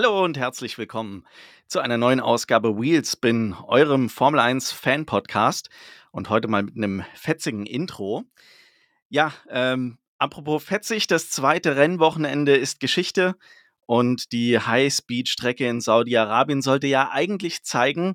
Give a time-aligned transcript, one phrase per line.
[0.00, 1.26] Hallo und herzlich willkommen
[1.66, 5.70] zu einer neuen Ausgabe Wheelspin, eurem Formel 1 Fan Podcast
[6.12, 8.22] und heute mal mit einem fetzigen Intro.
[9.08, 13.34] Ja, ähm, apropos fetzig, das zweite Rennwochenende ist Geschichte
[13.86, 18.14] und die High-Speed-Strecke in Saudi-Arabien sollte ja eigentlich zeigen,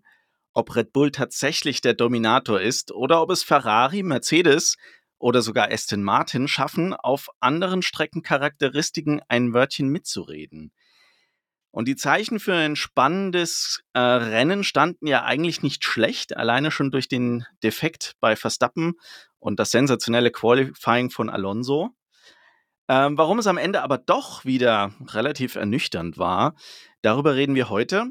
[0.54, 4.78] ob Red Bull tatsächlich der Dominator ist oder ob es Ferrari, Mercedes
[5.20, 10.72] oder sogar Aston Martin schaffen, auf anderen Streckencharakteristiken ein Wörtchen mitzureden.
[11.74, 16.92] Und die Zeichen für ein spannendes äh, Rennen standen ja eigentlich nicht schlecht, alleine schon
[16.92, 18.94] durch den Defekt bei Verstappen
[19.40, 21.90] und das sensationelle Qualifying von Alonso.
[22.88, 26.54] Ähm, warum es am Ende aber doch wieder relativ ernüchternd war,
[27.02, 28.06] darüber reden wir heute.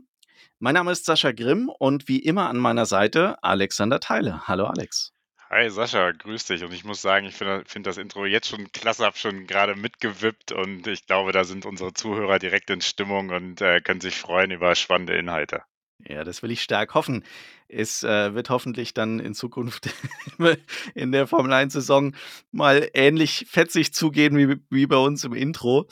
[0.59, 4.49] Mein Name ist Sascha Grimm und wie immer an meiner Seite Alexander Theile.
[4.49, 5.13] Hallo Alex.
[5.55, 6.65] Hi Sascha, grüß dich.
[6.65, 9.75] Und ich muss sagen, ich finde find das Intro jetzt schon klasse, habe schon gerade
[9.75, 14.15] mitgewippt und ich glaube, da sind unsere Zuhörer direkt in Stimmung und äh, können sich
[14.17, 15.63] freuen über spannende Inhalte.
[16.09, 17.23] Ja, das will ich stark hoffen.
[17.69, 19.91] Es äh, wird hoffentlich dann in Zukunft
[20.95, 22.17] in der Formel 1-Saison
[22.51, 25.87] mal ähnlich fetzig zugehen wie, wie bei uns im Intro.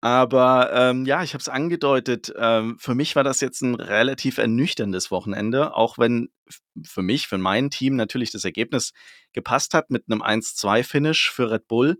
[0.00, 4.38] Aber ähm, ja, ich habe es angedeutet, ähm, für mich war das jetzt ein relativ
[4.38, 6.28] ernüchterndes Wochenende, auch wenn
[6.84, 8.92] für mich, für mein Team natürlich das Ergebnis
[9.32, 11.98] gepasst hat mit einem 1-2-Finish für Red Bull.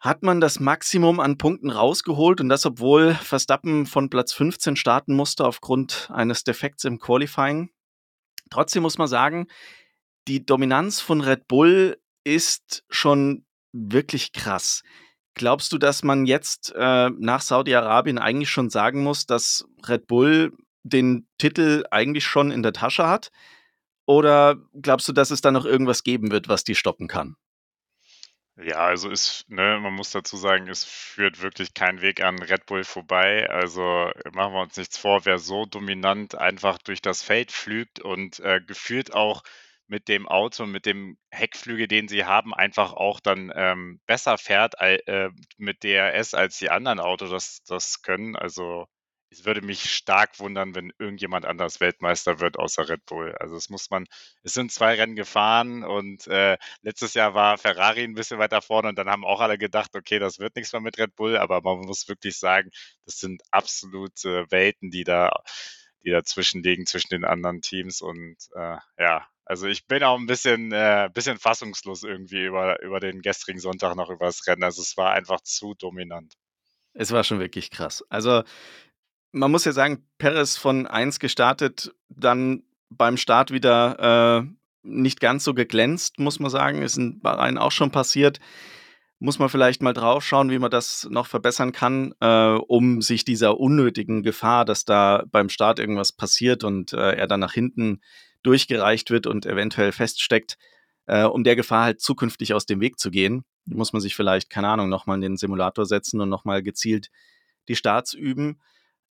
[0.00, 5.14] Hat man das Maximum an Punkten rausgeholt und das, obwohl Verstappen von Platz 15 starten
[5.14, 7.70] musste aufgrund eines Defekts im Qualifying.
[8.50, 9.46] Trotzdem muss man sagen,
[10.26, 14.82] die Dominanz von Red Bull ist schon wirklich krass.
[15.34, 20.52] Glaubst du, dass man jetzt äh, nach Saudi-Arabien eigentlich schon sagen muss, dass Red Bull
[20.82, 23.30] den Titel eigentlich schon in der Tasche hat?
[24.06, 27.36] Oder glaubst du, dass es da noch irgendwas geben wird, was die stoppen kann?
[28.62, 32.66] Ja, also ist, ne, man muss dazu sagen, es führt wirklich kein Weg an Red
[32.66, 33.48] Bull vorbei.
[33.48, 38.40] Also machen wir uns nichts vor, wer so dominant einfach durch das Feld flügt und
[38.40, 39.42] äh, gefühlt auch
[39.90, 44.74] mit dem Auto, mit dem Heckflügel, den sie haben, einfach auch dann ähm, besser fährt
[44.80, 48.36] äh, mit DRS als die anderen Autos das, das können.
[48.36, 48.86] Also
[49.30, 53.34] es würde mich stark wundern, wenn irgendjemand anders Weltmeister wird außer Red Bull.
[53.40, 54.06] Also es muss man,
[54.44, 58.88] es sind zwei Rennen gefahren und äh, letztes Jahr war Ferrari ein bisschen weiter vorne
[58.90, 61.60] und dann haben auch alle gedacht, okay, das wird nichts mehr mit Red Bull, aber
[61.62, 62.70] man muss wirklich sagen,
[63.06, 65.30] das sind absolute Welten, die da,
[66.04, 70.26] die dazwischen liegen zwischen den anderen Teams und äh, ja, also ich bin auch ein
[70.26, 74.62] bisschen, äh, bisschen fassungslos irgendwie über, über den gestrigen Sonntag noch über das Rennen.
[74.62, 76.34] Also es war einfach zu dominant.
[76.92, 78.04] Es war schon wirklich krass.
[78.10, 78.44] Also
[79.32, 84.48] man muss ja sagen, Perez von 1 gestartet, dann beim Start wieder äh,
[84.84, 86.82] nicht ganz so geglänzt, muss man sagen.
[86.82, 88.38] Ist in Bahrain auch schon passiert.
[89.18, 93.24] Muss man vielleicht mal drauf schauen, wie man das noch verbessern kann, äh, um sich
[93.24, 98.00] dieser unnötigen Gefahr, dass da beim Start irgendwas passiert und äh, er dann nach hinten
[98.42, 100.56] durchgereicht wird und eventuell feststeckt,
[101.06, 103.44] äh, um der Gefahr halt zukünftig aus dem Weg zu gehen.
[103.66, 107.10] Muss man sich vielleicht, keine Ahnung, nochmal in den Simulator setzen und nochmal gezielt
[107.68, 108.60] die Starts üben.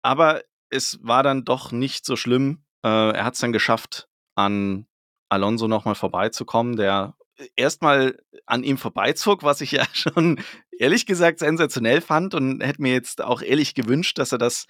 [0.01, 2.63] Aber es war dann doch nicht so schlimm.
[2.84, 4.88] Äh, er hat es dann geschafft, an
[5.29, 7.16] Alonso nochmal vorbeizukommen, der
[7.56, 10.41] erstmal an ihm vorbeizog, was ich ja schon
[10.78, 14.66] ehrlich gesagt sensationell fand und hätte mir jetzt auch ehrlich gewünscht, dass er das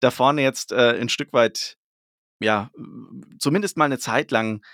[0.00, 1.76] da vorne jetzt äh, ein Stück weit
[2.40, 2.70] ja,
[3.38, 4.64] zumindest mal eine Zeit lang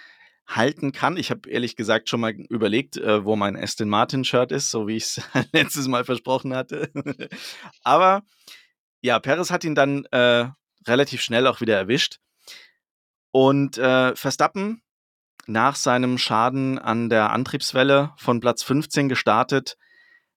[0.47, 1.17] halten kann.
[1.17, 4.89] Ich habe ehrlich gesagt schon mal überlegt, äh, wo mein Aston Martin Shirt ist, so
[4.89, 5.23] wie ich es
[5.53, 6.91] letztes Mal versprochen hatte.
[7.85, 8.23] Aber
[9.01, 10.49] ja, Perez hat ihn dann äh,
[10.87, 12.19] relativ schnell auch wieder erwischt.
[13.33, 14.83] Und äh, Verstappen
[15.47, 19.77] nach seinem Schaden an der Antriebswelle von Platz 15 gestartet,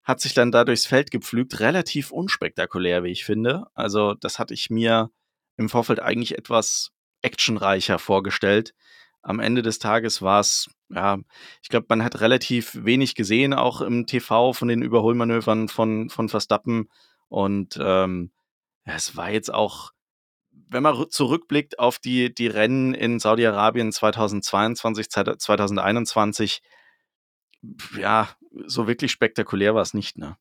[0.04, 1.60] hat sich dann da durchs Feld gepflügt.
[1.60, 3.68] Relativ unspektakulär, wie ich finde.
[3.74, 5.10] Also, das hatte ich mir
[5.56, 6.92] im Vorfeld eigentlich etwas
[7.24, 8.74] actionreicher vorgestellt.
[9.22, 11.18] Am Ende des Tages war es, ja,
[11.62, 16.30] ich glaube, man hat relativ wenig gesehen, auch im TV von den Überholmanövern von, von
[16.30, 16.90] Verstappen.
[17.30, 18.32] Und ähm,
[18.84, 19.92] es war jetzt auch,
[20.52, 26.62] wenn man zurückblickt auf die, die Rennen in Saudi-Arabien 2022, 2021,
[27.98, 28.30] ja,
[28.66, 30.38] so wirklich spektakulär war es nicht, ne?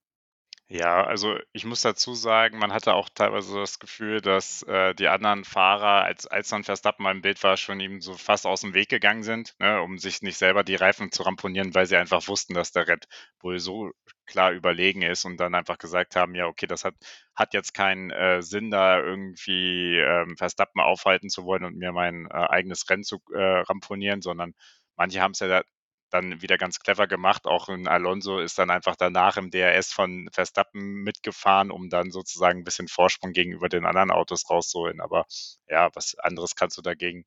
[0.75, 5.09] Ja, also ich muss dazu sagen, man hatte auch teilweise das Gefühl, dass äh, die
[5.09, 8.63] anderen Fahrer, als, als dann Verstappen mal im Bild war, schon ihm so fast aus
[8.63, 11.97] dem Weg gegangen sind, ne, um sich nicht selber die Reifen zu ramponieren, weil sie
[11.99, 13.07] einfach wussten, dass der Red
[13.39, 13.91] Bull so
[14.25, 16.95] klar überlegen ist und dann einfach gesagt haben, ja, okay, das hat,
[17.35, 22.27] hat jetzt keinen äh, Sinn, da irgendwie ähm, Verstappen aufhalten zu wollen und mir mein
[22.31, 24.55] äh, eigenes Rennen zu äh, ramponieren, sondern
[24.97, 25.63] manche haben es ja
[26.13, 27.47] dann wieder ganz clever gemacht.
[27.47, 32.61] Auch ein Alonso ist dann einfach danach im DRS von Verstappen mitgefahren, um dann sozusagen
[32.61, 35.01] ein bisschen Vorsprung gegenüber den anderen Autos rauszuholen.
[35.01, 35.27] Aber
[35.69, 37.25] ja, was anderes kannst du dagegen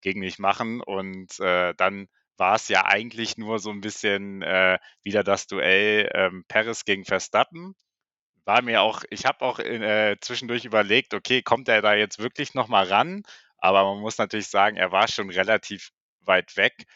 [0.00, 0.80] gegen nicht machen.
[0.80, 6.10] Und äh, dann war es ja eigentlich nur so ein bisschen äh, wieder das Duell
[6.14, 7.74] ähm, Paris gegen Verstappen.
[8.44, 12.54] War mir auch, ich habe auch äh, zwischendurch überlegt, okay, kommt er da jetzt wirklich
[12.54, 13.22] nochmal ran?
[13.58, 15.90] Aber man muss natürlich sagen, er war schon relativ
[16.20, 16.86] weit weg.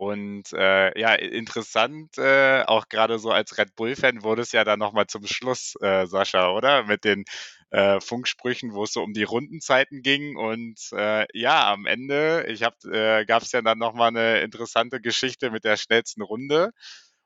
[0.00, 4.78] Und äh, ja, interessant, äh, auch gerade so als Red Bull-Fan wurde es ja dann
[4.78, 6.84] nochmal zum Schluss, äh, Sascha, oder?
[6.84, 7.24] Mit den
[7.70, 10.36] äh, Funksprüchen, wo es so um die Rundenzeiten ging.
[10.36, 15.64] Und äh, ja, am Ende, äh, gab es ja dann nochmal eine interessante Geschichte mit
[15.64, 16.70] der schnellsten Runde.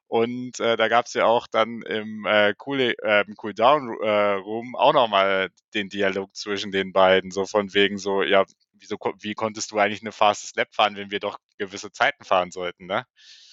[0.08, 4.74] Und äh, da gab es ja auch dann im äh, cool, äh, Cooldown äh, Room
[4.74, 8.44] auch nochmal den Dialog zwischen den beiden, so von wegen so, ja,
[8.84, 12.50] wieso, wie konntest du eigentlich eine Fastest Lap fahren, wenn wir doch gewisse Zeiten fahren
[12.50, 13.06] sollten, ne?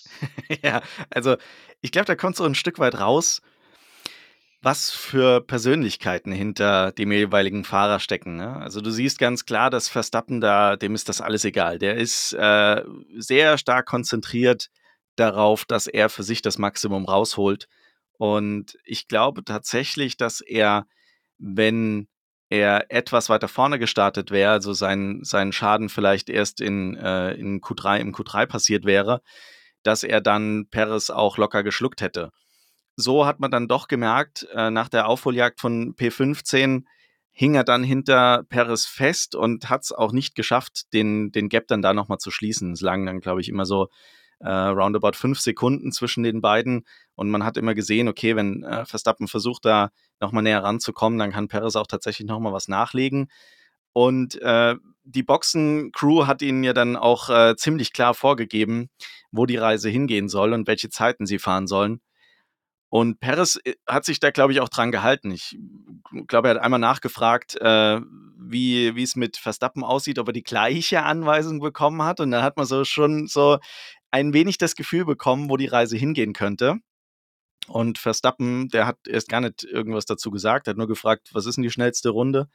[0.64, 1.38] ja, also
[1.82, 3.42] ich glaube, da kommt so ein Stück weit raus,
[4.62, 8.36] was für Persönlichkeiten hinter dem jeweiligen Fahrer stecken.
[8.36, 8.58] Ne?
[8.58, 11.80] Also du siehst ganz klar, dass Verstappen da, dem ist das alles egal.
[11.80, 12.84] Der ist äh,
[13.18, 14.70] sehr stark konzentriert
[15.16, 17.68] darauf, dass er für sich das Maximum rausholt.
[18.18, 20.86] Und ich glaube tatsächlich, dass er,
[21.40, 22.08] wenn
[22.52, 27.62] er etwas weiter vorne gestartet wäre, also sein, sein Schaden vielleicht erst in, äh, in
[27.62, 29.22] Q3, im Q3 passiert wäre,
[29.82, 32.32] dass er dann Perez auch locker geschluckt hätte
[32.96, 36.84] so hat man dann doch gemerkt, äh, nach der Aufholjagd von P15
[37.32, 41.68] hing er dann hinter Perez fest und hat es auch nicht geschafft, den, den Gap
[41.68, 42.74] dann da nochmal zu schließen.
[42.74, 43.88] Es lagen dann, glaube ich, immer so
[44.40, 46.86] äh, roundabout fünf Sekunden zwischen den beiden.
[47.16, 51.32] Und man hat immer gesehen, okay, wenn äh, Verstappen versucht, da nochmal näher ranzukommen, dann
[51.32, 53.30] kann Perez auch tatsächlich nochmal was nachlegen.
[53.94, 58.90] Und äh, die Boxen-Crew hat ihnen ja dann auch äh, ziemlich klar vorgegeben,
[59.32, 62.02] wo die Reise hingehen soll und welche Zeiten sie fahren sollen.
[62.90, 65.32] Und Perez äh, hat sich da, glaube ich, auch dran gehalten.
[65.32, 65.58] Ich
[66.28, 68.02] glaube, er hat einmal nachgefragt, äh,
[68.38, 72.20] wie, es mit Verstappen aussieht, ob er die gleiche Anweisung bekommen hat.
[72.20, 73.60] Und da hat man so schon so
[74.12, 76.80] ein wenig das Gefühl bekommen, wo die Reise hingehen könnte.
[77.72, 81.56] Und Verstappen, der hat erst gar nicht irgendwas dazu gesagt, hat nur gefragt, was ist
[81.56, 82.50] denn die schnellste Runde?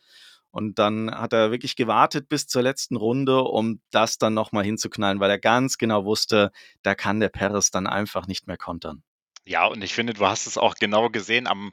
[0.50, 5.20] Und dann hat er wirklich gewartet bis zur letzten Runde, um das dann nochmal hinzuknallen,
[5.20, 6.50] weil er ganz genau wusste,
[6.82, 9.02] da kann der Perez dann einfach nicht mehr kontern.
[9.44, 11.72] Ja, und ich finde, du hast es auch genau gesehen am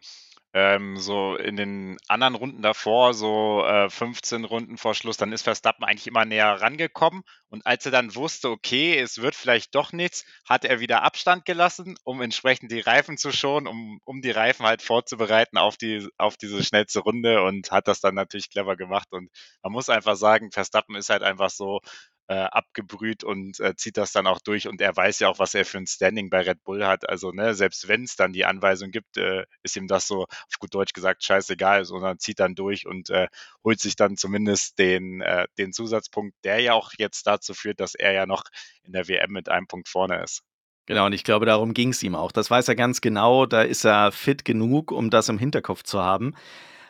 [0.53, 5.41] ähm, so in den anderen Runden davor, so äh, 15 Runden vor Schluss, dann ist
[5.41, 7.23] Verstappen eigentlich immer näher rangekommen.
[7.49, 11.45] Und als er dann wusste, okay, es wird vielleicht doch nichts, hat er wieder Abstand
[11.45, 16.07] gelassen, um entsprechend die Reifen zu schonen, um, um die Reifen halt vorzubereiten auf, die,
[16.17, 19.07] auf diese schnellste Runde und hat das dann natürlich clever gemacht.
[19.11, 19.29] Und
[19.63, 21.79] man muss einfach sagen, Verstappen ist halt einfach so,
[22.27, 24.67] äh, abgebrüht und äh, zieht das dann auch durch.
[24.67, 27.09] Und er weiß ja auch, was er für ein Standing bei Red Bull hat.
[27.09, 30.59] Also, ne, selbst wenn es dann die Anweisung gibt, äh, ist ihm das so auf
[30.59, 33.27] gut Deutsch gesagt scheißegal, sondern zieht dann durch und äh,
[33.63, 37.95] holt sich dann zumindest den, äh, den Zusatzpunkt, der ja auch jetzt dazu führt, dass
[37.95, 38.45] er ja noch
[38.83, 40.43] in der WM mit einem Punkt vorne ist.
[40.85, 42.31] Genau, und ich glaube, darum ging es ihm auch.
[42.31, 43.45] Das weiß er ganz genau.
[43.45, 46.35] Da ist er fit genug, um das im Hinterkopf zu haben.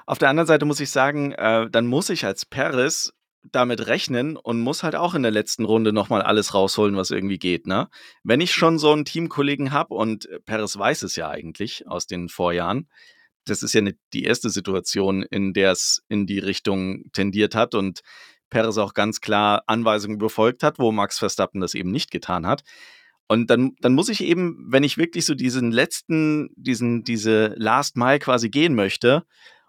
[0.05, 3.13] Auf der anderen Seite muss ich sagen, äh, dann muss ich als Paris
[3.51, 7.37] damit rechnen und muss halt auch in der letzten Runde nochmal alles rausholen, was irgendwie
[7.37, 7.67] geht.
[7.67, 7.89] Ne?
[8.23, 12.29] Wenn ich schon so einen Teamkollegen habe und Perez weiß es ja eigentlich aus den
[12.29, 12.87] Vorjahren,
[13.45, 17.75] das ist ja nicht die erste Situation, in der es in die Richtung tendiert hat
[17.75, 18.01] und
[18.49, 22.63] Perez auch ganz klar Anweisungen befolgt hat, wo Max Verstappen das eben nicht getan hat.
[23.27, 27.97] Und dann, dann muss ich eben, wenn ich wirklich so diesen letzten, diesen, diese Last
[27.97, 29.25] Mile quasi gehen möchte,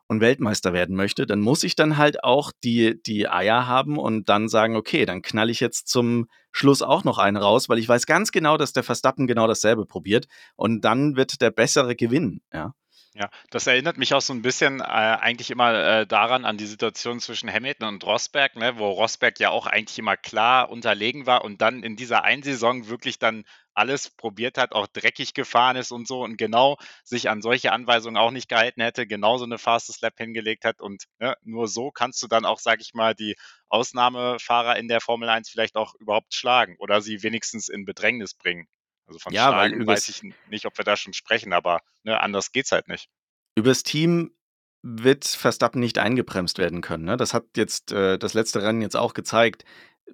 [0.06, 4.28] und Weltmeister werden möchte, dann muss ich dann halt auch die, die Eier haben und
[4.28, 7.88] dann sagen, okay, dann knall ich jetzt zum Schluss auch noch einen raus, weil ich
[7.88, 12.40] weiß ganz genau, dass der Verstappen genau dasselbe probiert und dann wird der bessere gewinnen,
[12.52, 12.74] ja.
[13.16, 16.66] Ja, das erinnert mich auch so ein bisschen äh, eigentlich immer äh, daran an die
[16.66, 21.44] Situation zwischen Hamilton und Rosberg, ne, wo Rosberg ja auch eigentlich immer klar unterlegen war
[21.44, 25.92] und dann in dieser einen Saison wirklich dann alles probiert hat, auch dreckig gefahren ist
[25.92, 30.02] und so und genau sich an solche Anweisungen auch nicht gehalten hätte, genauso eine Fastest
[30.02, 33.36] Lap hingelegt hat und ne, nur so kannst du dann auch, sag ich mal, die
[33.68, 38.68] Ausnahmefahrer in der Formel 1 vielleicht auch überhaupt schlagen oder sie wenigstens in Bedrängnis bringen.
[39.06, 42.52] Also von ja, Schlagen weiß ich nicht, ob wir da schon sprechen, aber ne, anders
[42.52, 43.08] geht's halt nicht.
[43.56, 44.34] Übers Team
[44.82, 47.04] wird Verstappen nicht eingebremst werden können.
[47.04, 47.16] Ne?
[47.16, 49.64] Das hat jetzt äh, das letzte Rennen jetzt auch gezeigt.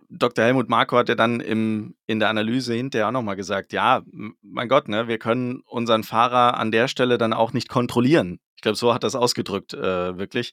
[0.09, 0.45] Dr.
[0.45, 4.03] Helmut Marko hat ja dann im, in der Analyse hinterher auch nochmal gesagt, ja,
[4.43, 8.41] mein Gott, ne, wir können unseren Fahrer an der Stelle dann auch nicht kontrollieren.
[8.57, 10.53] Ich glaube, so hat das ausgedrückt, äh, wirklich.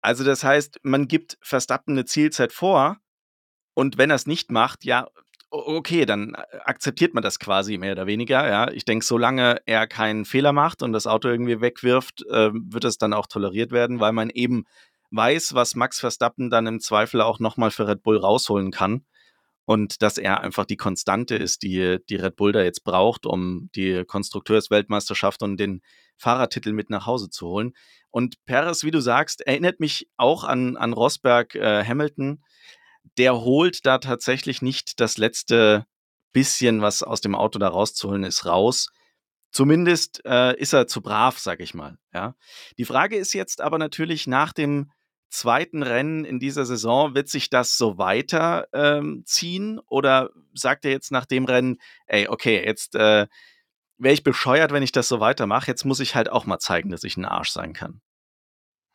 [0.00, 2.98] Also das heißt, man gibt Verstappen eine Zielzeit vor
[3.74, 5.08] und wenn er es nicht macht, ja,
[5.50, 8.46] okay, dann äh, akzeptiert man das quasi mehr oder weniger.
[8.48, 12.84] Ja, ich denke, solange er keinen Fehler macht und das Auto irgendwie wegwirft, äh, wird
[12.84, 14.64] es dann auch toleriert werden, weil man eben
[15.14, 19.04] weiß, was Max Verstappen dann im Zweifel auch nochmal für Red Bull rausholen kann.
[19.66, 23.70] Und dass er einfach die Konstante ist, die, die Red Bull da jetzt braucht, um
[23.74, 25.80] die Konstrukteursweltmeisterschaft und den
[26.18, 27.72] Fahrertitel mit nach Hause zu holen.
[28.10, 32.42] Und Perez, wie du sagst, erinnert mich auch an, an Rosberg äh, Hamilton
[33.18, 35.86] der holt da tatsächlich nicht das letzte
[36.32, 38.88] bisschen, was aus dem Auto da rauszuholen ist, raus.
[39.52, 41.96] Zumindest äh, ist er zu brav, sag ich mal.
[42.12, 42.34] Ja.
[42.76, 44.90] Die Frage ist jetzt aber natürlich nach dem
[45.34, 49.78] zweiten Rennen in dieser Saison, wird sich das so weiterziehen?
[49.78, 53.26] Ähm, oder sagt er jetzt nach dem Rennen, ey, okay, jetzt äh,
[53.98, 55.66] wäre ich bescheuert, wenn ich das so weitermache.
[55.66, 58.00] Jetzt muss ich halt auch mal zeigen, dass ich ein Arsch sein kann.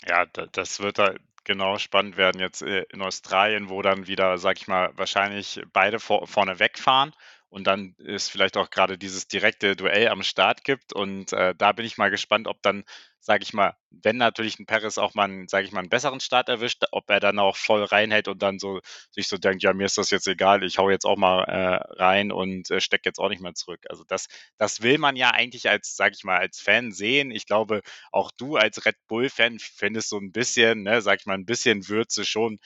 [0.07, 4.57] Ja, das wird er genau spannend werden jetzt äh, in Australien, wo dann wieder, sag
[4.57, 7.13] ich mal, wahrscheinlich beide vor, vorne wegfahren
[7.49, 10.93] und dann ist vielleicht auch gerade dieses direkte Duell am Start gibt.
[10.93, 12.83] Und äh, da bin ich mal gespannt, ob dann,
[13.19, 16.47] sage ich mal, wenn natürlich ein Paris auch mal, sage ich mal, einen besseren Start
[16.49, 18.79] erwischt, ob er dann auch voll reinhält und dann so
[19.11, 21.75] sich so denkt, ja, mir ist das jetzt egal, ich hau jetzt auch mal äh,
[22.01, 23.81] rein und äh, stecke jetzt auch nicht mehr zurück.
[23.89, 24.27] Also das,
[24.57, 27.31] das will man ja eigentlich als, sage ich mal, als Fan sehen.
[27.31, 31.33] Ich glaube, auch du als Red Bull-Fan findest so ein bisschen, ne, sag ich mal,
[31.33, 32.59] ein bisschen Würze schon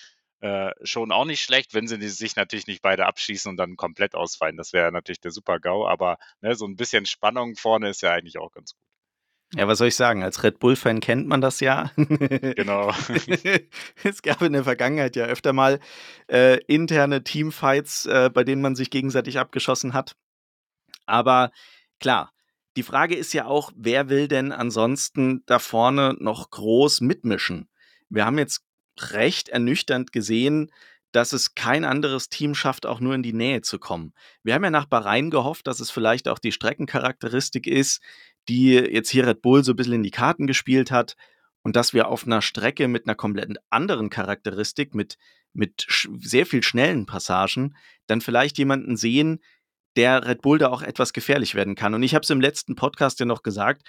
[0.44, 4.14] äh, schon auch nicht schlecht, wenn sie sich natürlich nicht beide abschießen und dann komplett
[4.14, 4.58] ausfallen.
[4.58, 8.38] Das wäre natürlich der Super-GAU, aber ne, so ein bisschen Spannung vorne ist ja eigentlich
[8.38, 8.86] auch ganz gut.
[9.56, 10.22] Ja, was soll ich sagen?
[10.22, 11.92] Als Red Bull-Fan kennt man das ja.
[11.96, 12.92] genau.
[14.04, 15.80] es gab in der Vergangenheit ja öfter mal
[16.30, 20.18] äh, interne Teamfights, äh, bei denen man sich gegenseitig abgeschossen hat.
[21.06, 21.52] Aber
[22.02, 22.34] klar,
[22.76, 27.70] die Frage ist ja auch, wer will denn ansonsten da vorne noch groß mitmischen?
[28.10, 28.66] Wir haben jetzt
[29.00, 30.72] recht ernüchternd gesehen,
[31.12, 34.14] dass es kein anderes Team schafft, auch nur in die Nähe zu kommen.
[34.44, 38.02] Wir haben ja nach Bahrain gehofft, dass es vielleicht auch die Streckencharakteristik ist,
[38.50, 41.16] die jetzt hier Red Bull so ein bisschen in die Karten gespielt hat
[41.62, 45.18] und dass wir auf einer Strecke mit einer komplett anderen Charakteristik, mit,
[45.54, 45.86] mit
[46.20, 47.76] sehr viel schnellen Passagen,
[48.08, 49.40] dann vielleicht jemanden sehen,
[49.96, 51.94] der Red Bull da auch etwas gefährlich werden kann.
[51.94, 53.88] Und ich habe es im letzten Podcast ja noch gesagt,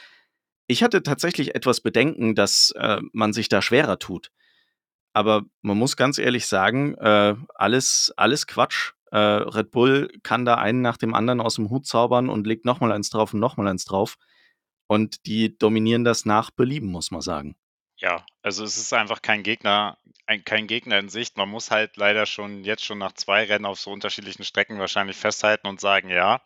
[0.67, 4.31] ich hatte tatsächlich etwas Bedenken, dass äh, man sich da schwerer tut.
[5.15, 8.93] Aber man muss ganz ehrlich sagen, äh, alles, alles Quatsch.
[9.13, 12.65] Äh, Red Bull kann da einen nach dem anderen aus dem Hut zaubern und legt
[12.65, 14.17] nochmal eins drauf und nochmal eins drauf.
[14.89, 17.57] Und die dominieren das nach Belieben, muss man sagen.
[17.97, 21.37] Ja, also es ist einfach kein Gegner, ein, kein Gegner in Sicht.
[21.37, 25.17] Man muss halt leider schon jetzt schon nach zwei Rennen auf so unterschiedlichen Strecken wahrscheinlich
[25.17, 26.43] festhalten und sagen, ja,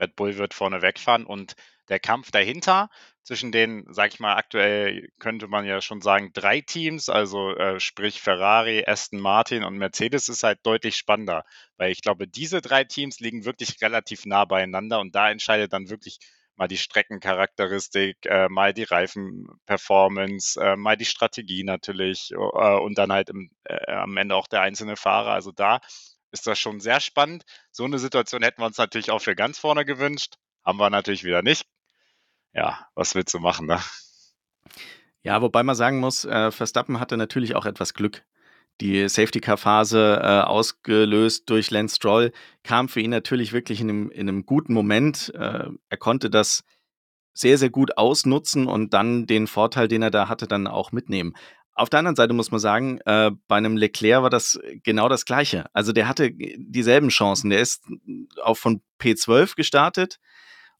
[0.00, 1.54] Red Bull wird vorne wegfahren und
[1.88, 2.88] der Kampf dahinter
[3.22, 7.78] zwischen den, sag ich mal, aktuell könnte man ja schon sagen, drei Teams, also äh,
[7.78, 11.44] sprich Ferrari, Aston Martin und Mercedes ist halt deutlich spannender,
[11.76, 15.88] weil ich glaube, diese drei Teams liegen wirklich relativ nah beieinander und da entscheidet dann
[15.88, 16.18] wirklich
[16.56, 23.12] mal die Streckencharakteristik, äh, mal die Reifenperformance, äh, mal die Strategie natürlich äh, und dann
[23.12, 25.32] halt im, äh, am Ende auch der einzelne Fahrer.
[25.32, 25.80] Also da
[26.32, 27.44] ist das schon sehr spannend.
[27.70, 30.34] So eine Situation hätten wir uns natürlich auch für ganz vorne gewünscht.
[30.64, 31.66] Haben wir natürlich wieder nicht
[32.54, 33.78] ja, was willst du machen, ne?
[35.22, 38.24] Ja, wobei man sagen muss, äh, Verstappen hatte natürlich auch etwas Glück.
[38.80, 42.32] Die Safety-Car-Phase, äh, ausgelöst durch Lance Stroll,
[42.64, 45.32] kam für ihn natürlich wirklich in einem, in einem guten Moment.
[45.34, 46.64] Äh, er konnte das
[47.34, 51.34] sehr, sehr gut ausnutzen und dann den Vorteil, den er da hatte, dann auch mitnehmen.
[51.74, 55.24] Auf der anderen Seite muss man sagen, äh, bei einem Leclerc war das genau das
[55.24, 55.66] Gleiche.
[55.72, 57.50] Also der hatte dieselben Chancen.
[57.50, 57.84] Der ist
[58.42, 60.18] auch von P12 gestartet,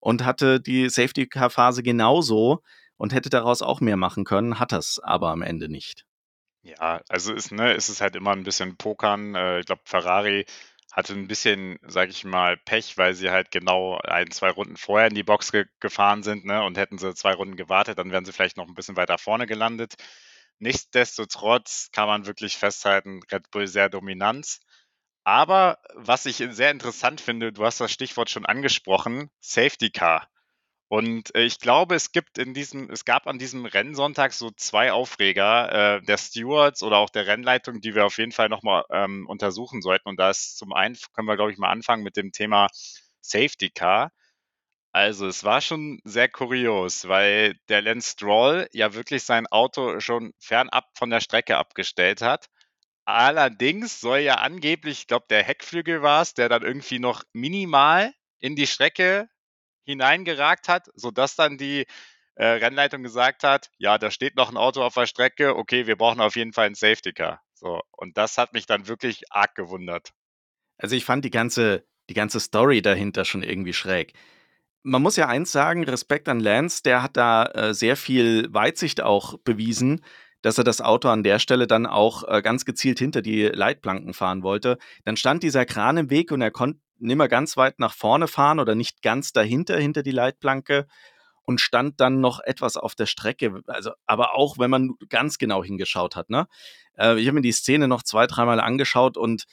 [0.02, 2.60] und hatte die Safety-Car-Phase genauso
[2.96, 6.04] und hätte daraus auch mehr machen können, hat das aber am Ende nicht.
[6.62, 9.36] Ja, also ist, ne, ist es halt immer ein bisschen Pokern.
[9.36, 10.44] Äh, ich glaube, Ferrari
[10.90, 15.06] hatte ein bisschen, sage ich mal, Pech, weil sie halt genau ein, zwei Runden vorher
[15.06, 16.64] in die Box ge gefahren sind, ne?
[16.64, 19.46] Und hätten sie zwei Runden gewartet, dann wären sie vielleicht noch ein bisschen weiter vorne
[19.46, 19.94] gelandet.
[20.62, 24.60] Nichtsdestotrotz kann man wirklich festhalten, Red Bull sehr dominant.
[25.24, 30.28] Aber was ich sehr interessant finde, du hast das Stichwort schon angesprochen, Safety Car.
[30.86, 34.92] Und äh, ich glaube, es gibt in diesem, es gab an diesem Rennsonntag so zwei
[34.92, 39.26] Aufreger äh, der Stewards oder auch der Rennleitung, die wir auf jeden Fall nochmal ähm,
[39.26, 40.08] untersuchen sollten.
[40.08, 42.68] Und da ist zum einen, können wir, glaube ich, mal anfangen mit dem Thema
[43.20, 44.12] Safety Car.
[44.92, 50.34] Also es war schon sehr kurios, weil der Lance Stroll ja wirklich sein Auto schon
[50.38, 52.48] fernab von der Strecke abgestellt hat
[53.04, 58.12] Allerdings soll ja angeblich, ich glaube, der Heckflügel war es, der dann irgendwie noch minimal
[58.38, 59.28] in die Strecke
[59.84, 61.86] hineingeragt hat, sodass dann die
[62.36, 65.96] äh, Rennleitung gesagt hat, ja, da steht noch ein Auto auf der Strecke, okay, wir
[65.96, 67.42] brauchen auf jeden Fall einen Safety Car.
[67.54, 70.10] So, und das hat mich dann wirklich arg gewundert.
[70.78, 74.12] Also ich fand die ganze die ganze Story dahinter schon irgendwie schräg.
[74.84, 79.00] Man muss ja eins sagen, Respekt an Lance, der hat da äh, sehr viel Weitsicht
[79.00, 80.04] auch bewiesen,
[80.42, 84.12] dass er das Auto an der Stelle dann auch äh, ganz gezielt hinter die Leitplanken
[84.12, 84.78] fahren wollte.
[85.04, 88.58] Dann stand dieser Kran im Weg und er konnte nimmer ganz weit nach vorne fahren
[88.58, 90.86] oder nicht ganz dahinter, hinter die Leitplanke
[91.44, 93.62] und stand dann noch etwas auf der Strecke.
[93.66, 96.46] Also, aber auch wenn man ganz genau hingeschaut hat, ne?
[96.96, 99.44] Äh, ich habe mir die Szene noch zwei, dreimal angeschaut und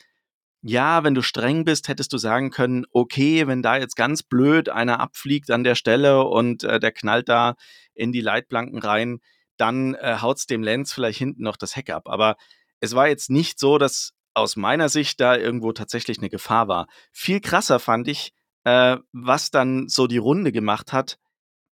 [0.62, 4.70] ja, wenn du streng bist, hättest du sagen können, okay, wenn da jetzt ganz blöd
[4.70, 7.56] einer abfliegt an der Stelle und äh, der knallt da
[7.94, 9.20] in die Leitplanken rein,
[9.58, 12.10] dann äh, haut's dem Lenz vielleicht hinten noch das Heck ab.
[12.10, 12.36] Aber
[12.80, 16.88] es war jetzt nicht so, dass aus meiner Sicht da irgendwo tatsächlich eine Gefahr war.
[17.12, 21.18] Viel krasser fand ich, äh, was dann so die Runde gemacht hat,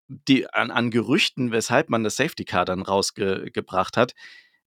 [0.09, 4.13] die, an, an Gerüchten, weshalb man das Safety Car dann rausgebracht hat,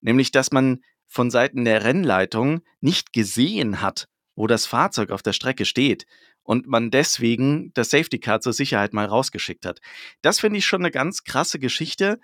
[0.01, 5.33] nämlich dass man von Seiten der Rennleitung nicht gesehen hat, wo das Fahrzeug auf der
[5.33, 6.05] Strecke steht
[6.43, 9.79] und man deswegen das Safety Car zur Sicherheit mal rausgeschickt hat.
[10.21, 12.19] Das finde ich schon eine ganz krasse Geschichte,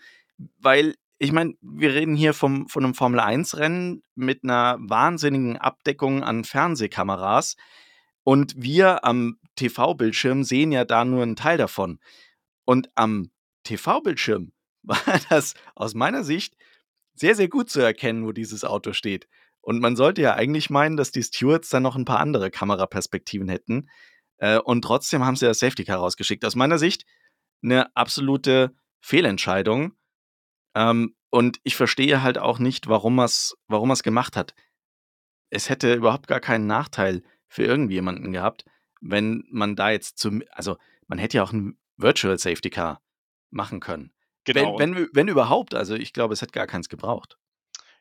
[0.58, 6.44] weil ich meine, wir reden hier vom, von einem Formel-1-Rennen mit einer wahnsinnigen Abdeckung an
[6.44, 7.58] Fernsehkameras
[8.24, 12.00] und wir am TV-Bildschirm sehen ja da nur einen Teil davon.
[12.66, 13.30] Und am
[13.64, 14.52] TV-Bildschirm
[14.84, 14.98] war
[15.30, 16.56] das aus meiner Sicht
[17.22, 19.28] sehr, sehr gut zu erkennen, wo dieses Auto steht.
[19.62, 23.48] Und man sollte ja eigentlich meinen, dass die Stewards dann noch ein paar andere Kameraperspektiven
[23.48, 23.90] hätten.
[24.38, 26.44] Äh, und trotzdem haben sie das Safety Car rausgeschickt.
[26.44, 27.06] Aus meiner Sicht
[27.64, 29.94] eine absolute Fehlentscheidung.
[30.76, 34.56] Ähm, und ich verstehe halt auch nicht, warum er es warum gemacht hat.
[35.52, 38.66] Es hätte überhaupt gar keinen Nachteil für irgendjemanden gehabt,
[39.00, 43.02] wenn man da jetzt zum, also man hätte ja auch ein Virtual Safety Car
[43.52, 44.12] machen können.
[44.44, 44.80] Genau.
[44.80, 47.38] Wenn, wenn, wenn überhaupt, also ich glaube, es hätte gar keins gebraucht.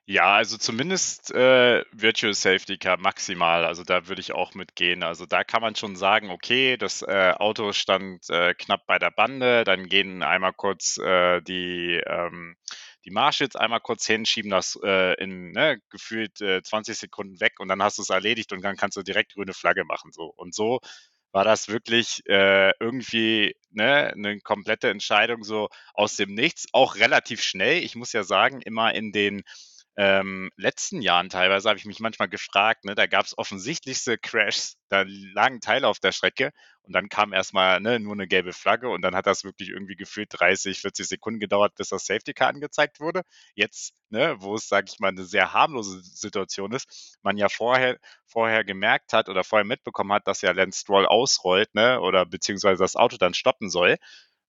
[0.06, 3.64] Ja, also zumindest äh, Virtual Safety Car maximal.
[3.64, 5.04] Also da würde ich auch mitgehen.
[5.04, 9.12] Also da kann man schon sagen, okay, das äh, Auto stand äh, knapp bei der
[9.12, 12.56] Bande, dann gehen einmal kurz äh, die, ähm,
[13.04, 17.60] die Marshals einmal kurz hin, schieben das äh, in ne, gefühlt 20 äh, Sekunden weg
[17.60, 20.10] und dann hast du es erledigt und dann kannst du direkt grüne Flagge machen.
[20.12, 20.32] So.
[20.36, 20.80] Und so
[21.32, 27.42] war das wirklich äh, irgendwie ne, eine komplette Entscheidung so aus dem Nichts, auch relativ
[27.42, 27.82] schnell.
[27.82, 29.42] Ich muss ja sagen, immer in den
[29.96, 34.76] ähm, letzten Jahren teilweise habe ich mich manchmal gefragt, ne, da gab es offensichtlichste Crashs,
[34.88, 38.88] da lagen Teile auf der Strecke und dann kam erstmal ne, nur eine gelbe Flagge
[38.88, 42.48] und dann hat das wirklich irgendwie gefühlt 30, 40 Sekunden gedauert, bis das Safety Car
[42.48, 43.22] angezeigt wurde.
[43.54, 47.98] Jetzt, ne, wo es, sage ich mal, eine sehr harmlose Situation ist, man ja vorher,
[48.26, 52.82] vorher gemerkt hat oder vorher mitbekommen hat, dass ja Lance Stroll ausrollt, ne, oder beziehungsweise
[52.82, 53.96] das Auto dann stoppen soll,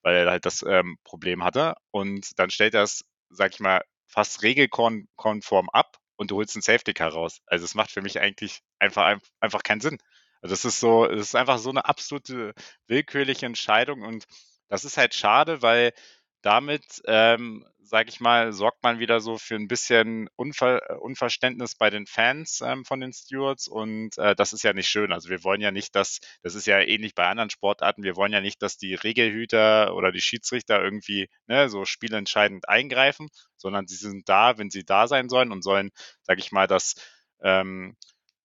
[0.04, 1.76] weil er halt das ähm, Problem hatte.
[1.92, 6.94] Und dann stellt das, sag ich mal, fast regelkonform ab und du holst ein Safety
[6.94, 7.42] Car raus.
[7.48, 9.98] Also es macht für mich eigentlich einfach, einfach keinen Sinn.
[10.42, 12.54] Also das ist so, es ist einfach so eine absolute
[12.88, 14.26] willkürliche Entscheidung und
[14.68, 15.94] das ist halt schade, weil
[16.42, 21.76] damit, ähm, sage ich mal, sorgt man wieder so für ein bisschen Unver äh, Unverständnis
[21.76, 25.12] bei den Fans ähm, von den Stewards und äh, das ist ja nicht schön.
[25.12, 28.32] Also wir wollen ja nicht, dass, das ist ja ähnlich bei anderen Sportarten, wir wollen
[28.32, 33.28] ja nicht, dass die Regelhüter oder die Schiedsrichter irgendwie ne, so spielentscheidend eingreifen,
[33.58, 35.92] sondern sie sind da, wenn sie da sein sollen und sollen,
[36.24, 36.96] sage ich mal, das
[37.44, 37.98] ähm,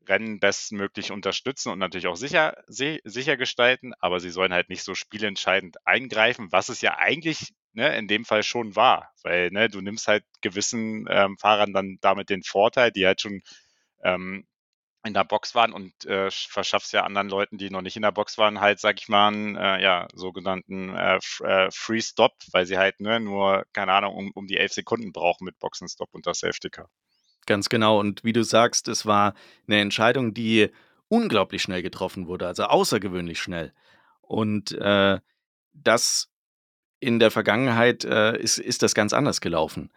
[0.09, 4.95] Rennen bestmöglich unterstützen und natürlich auch sicher, sicher gestalten, aber sie sollen halt nicht so
[4.95, 9.81] spielentscheidend eingreifen, was es ja eigentlich ne, in dem Fall schon war, weil ne, du
[9.81, 13.43] nimmst halt gewissen ähm, Fahrern dann damit den Vorteil, die halt schon
[14.03, 14.47] ähm,
[15.05, 18.13] in der Box waren und äh, verschaffst ja anderen Leuten, die noch nicht in der
[18.13, 22.67] Box waren, halt, sag ich mal, einen äh, ja, sogenannten äh, äh, Free Stop, weil
[22.67, 26.27] sie halt ne, nur, keine Ahnung, um, um die elf Sekunden brauchen mit Boxenstopp und
[26.27, 26.91] das Safety Car.
[27.47, 27.99] Ganz genau.
[28.01, 29.35] Und wie du sagst, es war
[29.67, 30.71] eine Entscheidung, die
[31.09, 33.73] unglaublich schnell getroffen wurde, also außergewöhnlich schnell.
[34.21, 35.21] Und äh,
[35.73, 36.29] das
[36.99, 39.93] in der Vergangenheit äh, ist, ist das ganz anders gelaufen.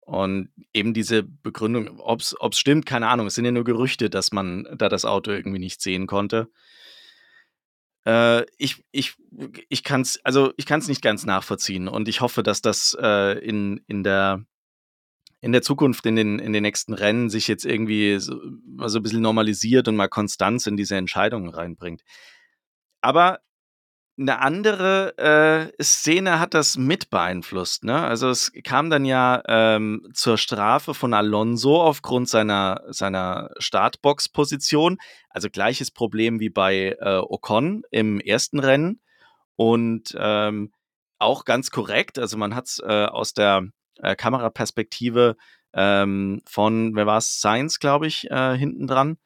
[0.00, 3.26] Und eben diese Begründung, ob es stimmt, keine Ahnung.
[3.26, 6.48] Es sind ja nur Gerüchte, dass man da das Auto irgendwie nicht sehen konnte.
[8.04, 9.14] Äh, ich ich,
[9.68, 14.02] ich kann es also nicht ganz nachvollziehen und ich hoffe, dass das äh, in, in
[14.02, 14.44] der
[15.42, 18.40] in der Zukunft, in den, in den nächsten Rennen sich jetzt irgendwie so,
[18.86, 22.02] so ein bisschen normalisiert und mal Konstanz in diese Entscheidungen reinbringt.
[23.00, 23.40] Aber
[24.16, 25.18] eine andere
[25.78, 27.82] äh, Szene hat das mit beeinflusst.
[27.82, 28.00] Ne?
[28.00, 34.98] Also es kam dann ja ähm, zur Strafe von Alonso aufgrund seiner, seiner Startbox-Position.
[35.28, 39.00] Also gleiches Problem wie bei äh, Ocon im ersten Rennen.
[39.56, 40.72] Und ähm,
[41.18, 42.18] auch ganz korrekt.
[42.18, 43.66] Also man hat es äh, aus der
[44.02, 45.36] äh, Kameraperspektive
[45.72, 49.16] ähm, von, wer war es, Science, glaube ich, äh, hinten dran.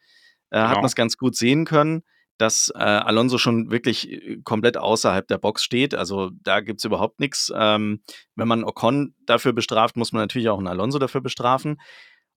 [0.50, 0.68] Äh, genau.
[0.68, 2.04] Hat man es ganz gut sehen können.
[2.38, 5.94] dass äh, Alonso schon wirklich äh, komplett außerhalb der Box steht.
[5.94, 7.52] Also da gibt es überhaupt nichts.
[7.54, 8.02] Ähm,
[8.34, 11.80] wenn man Ocon dafür bestraft, muss man natürlich auch einen Alonso dafür bestrafen.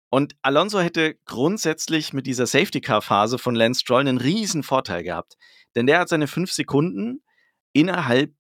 [0.10, 5.36] Und Alonso hätte grundsätzlich mit dieser Safety-Car-Phase von Lance Stroll einen riesen Vorteil gehabt.
[5.76, 7.22] Denn der hat seine fünf Sekunden
[7.74, 8.34] innerhalb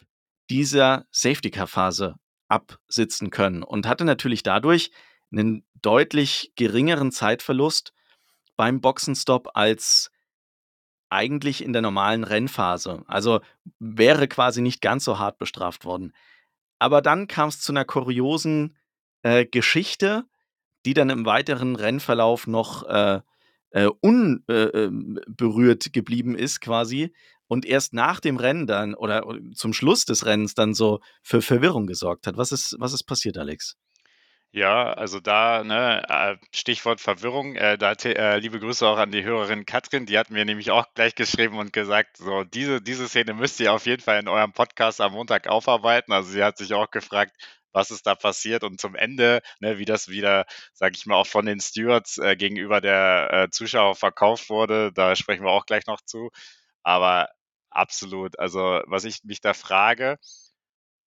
[0.50, 2.16] dieser Safety-Car-Phase
[2.50, 4.92] absitzen können und hatte natürlich dadurch
[5.32, 7.94] einen deutlich geringeren Zeitverlust
[8.58, 10.12] beim Boxenstopp als
[11.10, 13.04] eigentlich in der normalen Rennphase.
[13.08, 13.42] Also
[13.80, 16.14] wäre quasi nicht ganz so hart bestraft worden.
[16.78, 18.78] Aber dann kam es zu einer kuriosen
[19.24, 20.26] äh, Geschichte,
[20.86, 23.22] die dann im weiteren Rennverlauf noch äh,
[23.72, 27.14] äh, unberührt äh, geblieben ist quasi
[27.50, 31.88] und erst nach dem Rennen dann oder zum Schluss des Rennens dann so für Verwirrung
[31.88, 32.38] gesorgt hat.
[32.38, 33.76] Was ist, was ist passiert, Alex?
[34.52, 39.24] Ja, also da, ne, äh, Stichwort Verwirrung, äh, da äh, liebe Grüße auch an die
[39.24, 43.34] Hörerin Katrin, die hat mir nämlich auch gleich geschrieben und gesagt, so, diese, diese Szene
[43.34, 46.14] müsst ihr auf jeden Fall in eurem Podcast am Montag aufarbeiten.
[46.14, 47.36] Also sie hat sich auch gefragt,
[47.74, 51.28] was ist da passiert und zum Ende, ne, wie das wieder, sage ich mal, auch
[51.28, 55.86] von den Stewards äh, gegenüber der äh, Zuschauer verkauft wurde, da sprechen wir auch gleich
[55.86, 56.32] noch zu.
[56.84, 57.30] Aber
[57.72, 60.18] absolut, also was ich mich da frage,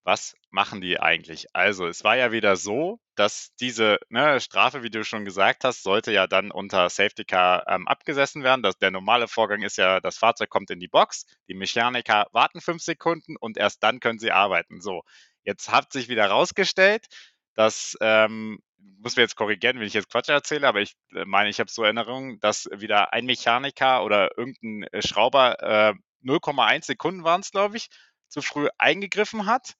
[0.05, 1.46] was machen die eigentlich?
[1.55, 5.83] Also, es war ja wieder so, dass diese ne, Strafe, wie du schon gesagt hast,
[5.83, 8.62] sollte ja dann unter Safety Car ähm, abgesessen werden.
[8.62, 12.61] Das, der normale Vorgang ist ja, das Fahrzeug kommt in die Box, die Mechaniker warten
[12.61, 14.81] fünf Sekunden und erst dann können sie arbeiten.
[14.81, 15.03] So,
[15.44, 17.07] jetzt hat sich wieder rausgestellt,
[17.55, 21.48] dass, ähm, muss mir jetzt korrigieren, wenn ich jetzt Quatsch erzähle, aber ich äh, meine,
[21.51, 25.94] ich habe so Erinnerungen, dass wieder ein Mechaniker oder irgendein äh, Schrauber äh,
[26.25, 27.89] 0,1 Sekunden waren es, glaube ich,
[28.29, 29.75] zu früh eingegriffen hat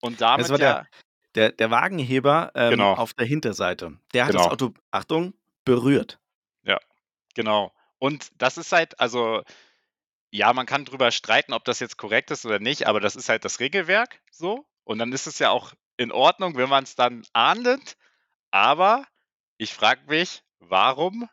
[0.00, 0.86] und damit das war ja.
[1.34, 2.94] Der, der, der Wagenheber ähm, genau.
[2.94, 3.98] auf der Hinterseite.
[4.14, 4.44] Der hat genau.
[4.44, 6.18] das Auto, Achtung, berührt.
[6.62, 6.78] Ja,
[7.34, 7.72] genau.
[7.98, 9.42] Und das ist halt, also,
[10.30, 13.28] ja, man kann drüber streiten, ob das jetzt korrekt ist oder nicht, aber das ist
[13.28, 14.66] halt das Regelwerk so.
[14.84, 17.96] Und dann ist es ja auch in Ordnung, wenn man es dann ahndet.
[18.50, 19.04] Aber
[19.56, 21.28] ich frage mich, warum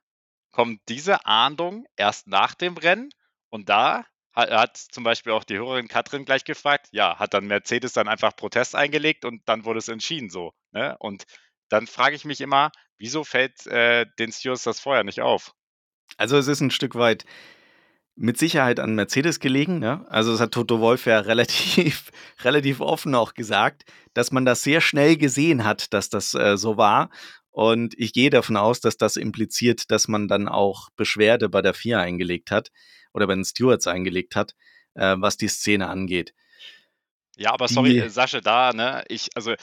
[0.51, 3.09] kommt diese Ahndung erst nach dem Rennen?
[3.49, 7.45] Und da hat, hat zum Beispiel auch die Hörerin Katrin gleich gefragt, ja, hat dann
[7.45, 10.53] Mercedes dann einfach Protest eingelegt und dann wurde es entschieden so.
[10.71, 10.95] Ne?
[10.99, 11.23] Und
[11.69, 15.53] dann frage ich mich immer, wieso fällt äh, den Stewards das vorher nicht auf?
[16.17, 17.25] Also es ist ein Stück weit
[18.15, 19.79] mit Sicherheit an Mercedes gelegen.
[19.79, 20.05] Ne?
[20.09, 22.11] Also das hat Toto Wolf ja relativ,
[22.43, 26.77] relativ offen auch gesagt, dass man das sehr schnell gesehen hat, dass das äh, so
[26.77, 27.09] war.
[27.49, 31.75] Und ich gehe davon aus, dass das impliziert, dass man dann auch Beschwerde bei der
[31.75, 32.71] FIA eingelegt hat
[33.13, 34.55] oder bei den Stewards eingelegt hat,
[34.95, 36.33] äh, was die Szene angeht.
[37.35, 39.55] Ja, aber sorry, die, Sascha, da, ne, ich, also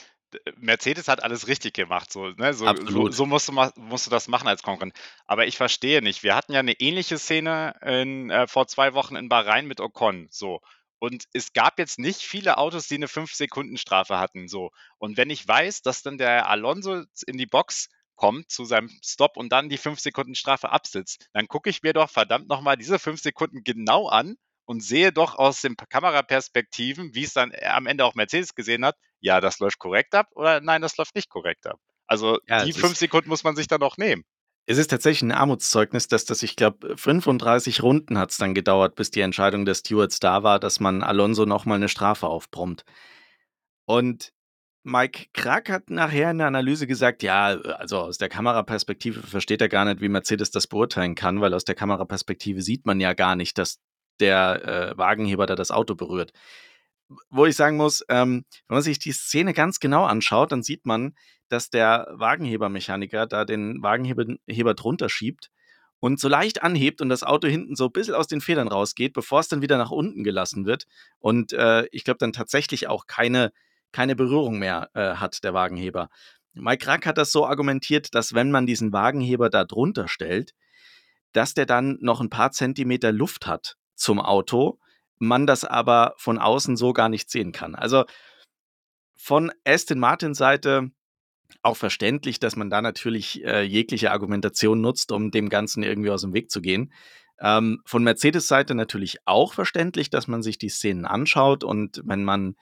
[0.57, 2.55] Mercedes hat alles richtig gemacht, so, ne?
[2.55, 4.95] so, so, so, musst, du, musst du das machen als Konkurrent.
[5.27, 6.23] Aber ich verstehe nicht.
[6.23, 10.29] Wir hatten ja eine ähnliche Szene in, äh, vor zwei Wochen in Bahrain mit Ocon,
[10.31, 10.61] so.
[10.99, 14.71] Und es gab jetzt nicht viele Autos, die eine 5-Sekunden-Strafe hatten, so.
[14.99, 17.89] Und wenn ich weiß, dass dann der Alonso in die Box
[18.21, 22.51] kommt zu seinem Stop und dann die 5-Sekunden-Strafe absitzt, dann gucke ich mir doch verdammt
[22.51, 27.51] nochmal diese 5 Sekunden genau an und sehe doch aus den Kameraperspektiven, wie es dann
[27.65, 31.15] am Ende auch Mercedes gesehen hat, ja, das läuft korrekt ab oder nein, das läuft
[31.15, 31.81] nicht korrekt ab.
[32.07, 34.23] Also ja, die fünf Sekunden muss man sich dann auch nehmen.
[34.67, 38.97] Es ist tatsächlich ein Armutszeugnis, dass das, ich glaube, 35 Runden hat es dann gedauert,
[38.97, 42.85] bis die Entscheidung des Stewards da war, dass man Alonso nochmal eine Strafe aufbrummt.
[43.87, 44.35] Und
[44.83, 49.69] Mike Krack hat nachher in der Analyse gesagt, ja, also aus der Kameraperspektive versteht er
[49.69, 53.37] gar nicht, wie Mercedes das beurteilen kann, weil aus der Kameraperspektive sieht man ja gar
[53.37, 53.79] nicht, dass
[54.21, 56.33] der äh, Wagenheber da das Auto berührt.
[57.29, 60.87] Wo ich sagen muss, ähm, wenn man sich die Szene ganz genau anschaut, dann sieht
[60.87, 61.15] man,
[61.49, 65.51] dass der Wagenhebermechaniker da den Wagenheber drunter schiebt
[65.99, 69.13] und so leicht anhebt und das Auto hinten so ein bisschen aus den Federn rausgeht,
[69.13, 70.87] bevor es dann wieder nach unten gelassen wird.
[71.19, 73.53] Und äh, ich glaube, dann tatsächlich auch keine,
[73.93, 76.09] keine Berührung mehr äh, hat, der Wagenheber.
[76.53, 80.53] Mike Rack hat das so argumentiert, dass wenn man diesen Wagenheber da drunter stellt,
[81.33, 84.79] dass der dann noch ein paar Zentimeter Luft hat zum Auto,
[85.19, 87.75] man das aber von außen so gar nicht sehen kann.
[87.75, 88.05] Also
[89.17, 90.91] von Aston Martins Seite
[91.63, 96.23] auch verständlich, dass man da natürlich äh, jegliche Argumentation nutzt, um dem Ganzen irgendwie aus
[96.23, 96.93] dem Weg zu gehen.
[97.41, 102.25] Ähm, von Mercedes Seite natürlich auch verständlich, dass man sich die Szenen anschaut und wenn
[102.25, 102.57] man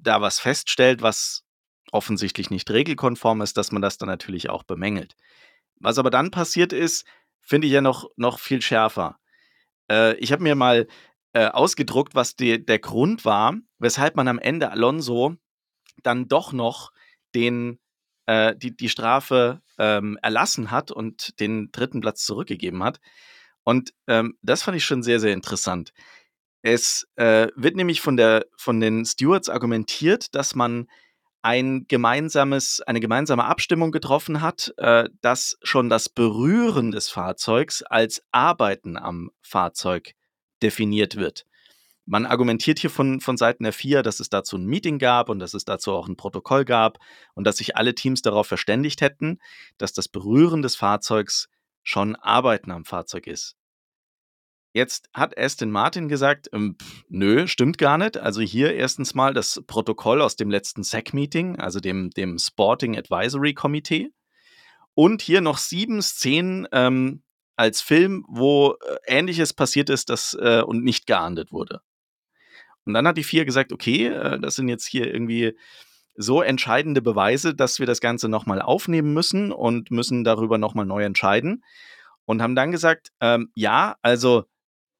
[0.00, 1.44] da was feststellt, was
[1.92, 5.14] offensichtlich nicht regelkonform ist, dass man das dann natürlich auch bemängelt.
[5.80, 7.06] Was aber dann passiert ist,
[7.40, 9.18] finde ich ja noch, noch viel schärfer.
[9.90, 10.86] Äh, ich habe mir mal
[11.32, 15.36] äh, ausgedruckt, was die, der Grund war, weshalb man am Ende Alonso
[16.02, 16.92] dann doch noch
[17.34, 17.78] den,
[18.26, 23.00] äh, die, die Strafe ähm, erlassen hat und den dritten Platz zurückgegeben hat.
[23.64, 25.92] Und ähm, das fand ich schon sehr, sehr interessant.
[26.62, 30.88] Es äh, wird nämlich von, der, von den Stewards argumentiert, dass man
[31.42, 38.22] ein gemeinsames, eine gemeinsame Abstimmung getroffen hat, äh, dass schon das Berühren des Fahrzeugs als
[38.32, 40.14] Arbeiten am Fahrzeug
[40.62, 41.46] definiert wird.
[42.06, 45.38] Man argumentiert hier von, von Seiten der FIA, dass es dazu ein Meeting gab und
[45.38, 46.98] dass es dazu auch ein Protokoll gab
[47.34, 49.38] und dass sich alle Teams darauf verständigt hätten,
[49.76, 51.48] dass das Berühren des Fahrzeugs
[51.82, 53.56] schon Arbeiten am Fahrzeug ist.
[54.72, 58.18] Jetzt hat Aston Martin gesagt, ähm, pff, nö, stimmt gar nicht.
[58.18, 63.54] Also hier erstens mal das Protokoll aus dem letzten SEC-Meeting, also dem, dem Sporting Advisory
[63.54, 64.10] Committee.
[64.94, 67.22] Und hier noch sieben Szenen ähm,
[67.56, 71.80] als Film, wo äh, Ähnliches passiert ist das, äh, und nicht geahndet wurde.
[72.84, 75.56] Und dann hat die vier gesagt, okay, äh, das sind jetzt hier irgendwie
[76.14, 81.04] so entscheidende Beweise, dass wir das Ganze nochmal aufnehmen müssen und müssen darüber nochmal neu
[81.04, 81.64] entscheiden.
[82.24, 84.44] Und haben dann gesagt, ähm, ja, also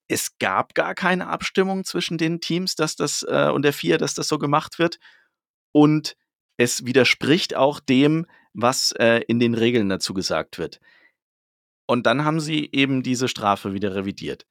[0.09, 4.15] es gab gar keine Abstimmung zwischen den Teams, dass das äh, und der vier, dass
[4.15, 4.99] das so gemacht wird.
[5.73, 6.17] Und
[6.57, 10.81] es widerspricht auch dem, was äh, in den Regeln dazu gesagt wird.
[11.87, 14.47] Und dann haben sie eben diese Strafe wieder revidiert.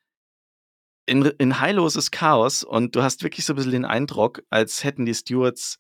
[1.05, 5.05] In, in heilloses Chaos und du hast wirklich so ein bisschen den Eindruck, als hätten
[5.05, 5.79] die Stewards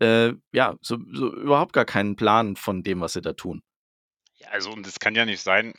[0.00, 3.62] äh, ja so, so überhaupt gar keinen Plan von dem, was sie da tun.
[4.36, 5.74] Ja, also und es kann ja nicht sein,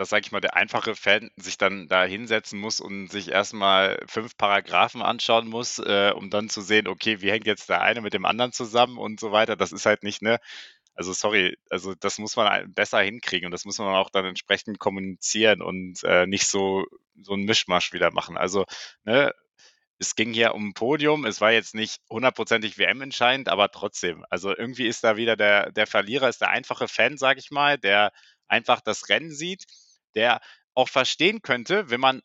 [0.00, 4.02] dass, sage ich mal, der einfache Fan sich dann da hinsetzen muss und sich erstmal
[4.08, 8.00] fünf Paragraphen anschauen muss, äh, um dann zu sehen, okay, wie hängt jetzt der eine
[8.00, 9.56] mit dem anderen zusammen und so weiter.
[9.56, 10.38] Das ist halt nicht, ne?
[10.94, 14.78] Also sorry, also das muss man besser hinkriegen und das muss man auch dann entsprechend
[14.78, 16.86] kommunizieren und äh, nicht so
[17.22, 18.38] so ein Mischmasch wieder machen.
[18.38, 18.64] Also,
[19.04, 19.32] ne,
[19.98, 21.26] es ging hier um ein Podium.
[21.26, 24.24] Es war jetzt nicht hundertprozentig WM-entscheidend, aber trotzdem.
[24.30, 27.76] Also irgendwie ist da wieder der, der Verlierer, ist der einfache Fan, sage ich mal,
[27.78, 28.12] der
[28.48, 29.64] einfach das Rennen sieht,
[30.14, 30.40] der
[30.74, 32.22] auch verstehen könnte, wenn man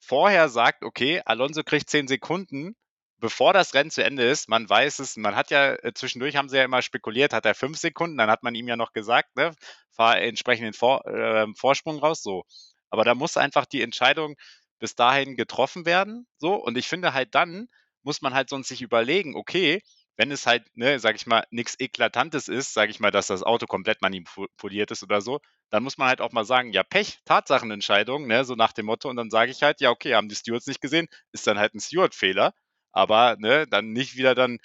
[0.00, 2.74] vorher sagt, okay, Alonso kriegt zehn Sekunden,
[3.18, 6.48] bevor das Rennen zu Ende ist, man weiß es, man hat ja äh, zwischendurch haben
[6.48, 9.36] sie ja immer spekuliert, hat er fünf Sekunden, dann hat man ihm ja noch gesagt,
[9.36, 9.54] ne,
[9.92, 12.44] fahr entsprechenden Vor, äh, Vorsprung raus, so.
[12.90, 14.36] Aber da muss einfach die Entscheidung
[14.78, 16.54] bis dahin getroffen werden, so.
[16.54, 17.68] Und ich finde halt dann
[18.02, 19.80] muss man halt sonst sich überlegen, okay,
[20.16, 23.42] wenn es halt, ne, sag ich mal, nichts Eklatantes ist, sag ich mal, dass das
[23.42, 27.20] Auto komplett manipuliert ist oder so, dann muss man halt auch mal sagen, ja, Pech,
[27.24, 29.08] Tatsachenentscheidung, ne, so nach dem Motto.
[29.08, 31.74] Und dann sage ich halt, ja, okay, haben die Stewards nicht gesehen, ist dann halt
[31.74, 32.52] ein Steward-Fehler.
[32.92, 34.58] Aber, ne, dann nicht wieder dann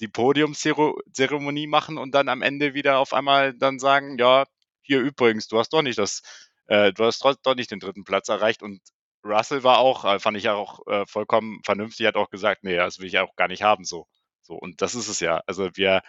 [0.00, 4.44] die Podiumzeremonie machen und dann am Ende wieder auf einmal dann sagen, ja,
[4.82, 6.22] hier übrigens, du hast doch nicht das,
[6.66, 8.80] äh, du hast doch nicht den dritten Platz erreicht und
[9.24, 12.98] Russell war auch, äh, fand ich auch äh, vollkommen vernünftig, hat auch gesagt, nee, das
[12.98, 14.06] will ich auch gar nicht haben, so.
[14.50, 15.42] So, und das ist es ja.
[15.46, 16.02] Also wir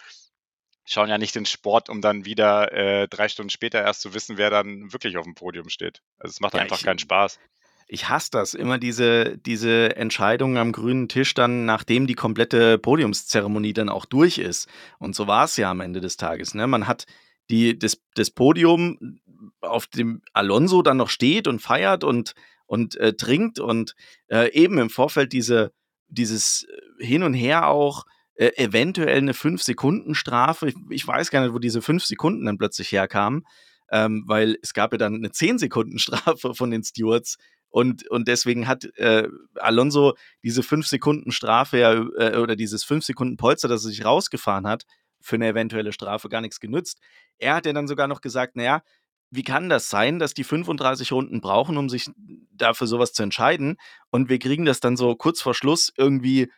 [0.84, 4.36] schauen ja nicht den Sport, um dann wieder äh, drei Stunden später erst zu wissen,
[4.36, 6.02] wer dann wirklich auf dem Podium steht.
[6.18, 7.38] Also es macht ja, einfach ich, keinen Spaß.
[7.86, 13.74] Ich hasse das, immer diese, diese Entscheidungen am grünen Tisch dann, nachdem die komplette Podiumszeremonie
[13.74, 14.68] dann auch durch ist.
[14.98, 16.52] Und so war es ja am Ende des Tages.
[16.54, 16.66] Ne?
[16.66, 17.06] Man hat
[17.48, 19.20] die, das, das Podium,
[19.60, 22.34] auf dem Alonso dann noch steht und feiert und,
[22.66, 23.94] und äh, trinkt und
[24.26, 25.72] äh, eben im Vorfeld diese,
[26.08, 26.66] dieses
[26.98, 30.68] Hin und Her auch, äh, eventuell eine 5-Sekunden-Strafe.
[30.68, 33.44] Ich, ich, weiß gar nicht, wo diese 5 Sekunden dann plötzlich herkamen,
[33.90, 37.36] ähm, weil es gab ja dann eine 10-Sekunden-Strafe von den Stewards.
[37.68, 43.90] Und, und deswegen hat äh, Alonso diese 5-Sekunden-Strafe ja, äh, oder dieses 5-Sekunden-Polster, das er
[43.90, 44.84] sich rausgefahren hat,
[45.20, 47.00] für eine eventuelle Strafe gar nichts genützt.
[47.38, 48.82] Er hat ja dann sogar noch gesagt, naja,
[49.30, 52.10] wie kann das sein, dass die 35 Runden brauchen, um sich
[52.52, 53.76] dafür sowas zu entscheiden?
[54.10, 56.50] Und wir kriegen das dann so kurz vor Schluss irgendwie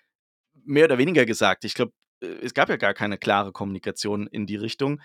[0.65, 1.65] mehr oder weniger gesagt.
[1.65, 5.01] Ich glaube, äh, es gab ja gar keine klare Kommunikation in die Richtung.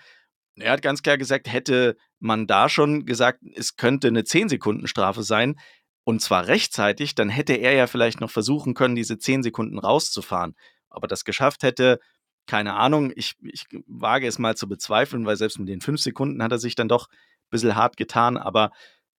[0.56, 5.56] Er hat ganz klar gesagt, hätte man da schon gesagt, es könnte eine 10-Sekunden-Strafe sein,
[6.04, 10.54] und zwar rechtzeitig, dann hätte er ja vielleicht noch versuchen können, diese 10 Sekunden rauszufahren.
[10.88, 12.00] Aber das geschafft hätte,
[12.46, 16.42] keine Ahnung, ich, ich wage es mal zu bezweifeln, weil selbst mit den 5 Sekunden
[16.42, 18.38] hat er sich dann doch ein bisschen hart getan.
[18.38, 18.72] Aber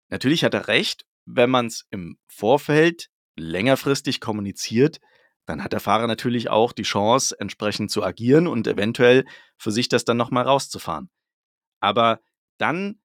[0.08, 4.98] natürlich hat er recht, wenn man es im Vorfeld längerfristig kommuniziert,
[5.50, 9.88] dann hat der Fahrer natürlich auch die Chance, entsprechend zu agieren und eventuell für sich
[9.88, 11.10] das dann nochmal rauszufahren.
[11.80, 12.20] Aber
[12.58, 13.00] dann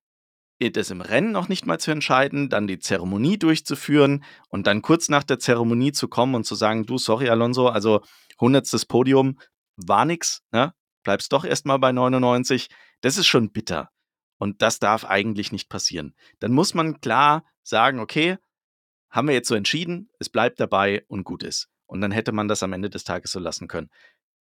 [0.60, 5.10] das im Rennen noch nicht mal zu entscheiden, dann die Zeremonie durchzuführen und dann kurz
[5.10, 8.02] nach der Zeremonie zu kommen und zu sagen, du, sorry Alonso, also
[8.40, 9.40] hundertstes Podium
[9.76, 10.74] war nix, ne?
[11.04, 12.70] bleibst doch erstmal bei 99,
[13.02, 13.90] das ist schon bitter.
[14.38, 16.16] Und das darf eigentlich nicht passieren.
[16.40, 18.38] Dann muss man klar sagen, okay,
[19.10, 21.70] haben wir jetzt so entschieden, es bleibt dabei und gut ist.
[21.88, 23.90] Und dann hätte man das am Ende des Tages so lassen können.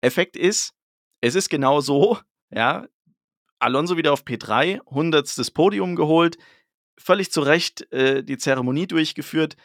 [0.01, 0.73] Effekt ist,
[1.21, 2.19] es ist genau so,
[2.51, 2.87] ja,
[3.59, 6.39] Alonso wieder auf P3, hundertstes Podium geholt.
[6.97, 9.57] völlig zu Recht äh, die Zeremonie durchgeführt.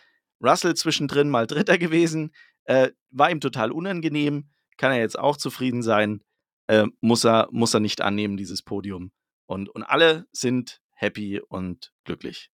[0.44, 2.32] Russell zwischendrin mal Dritter gewesen,
[2.66, 6.22] äh, war ihm total unangenehm, kann er jetzt auch zufrieden sein,
[6.68, 9.12] äh, muss, er, muss er nicht annehmen, dieses Podium.
[9.46, 12.52] Und, und alle sind happy und glücklich.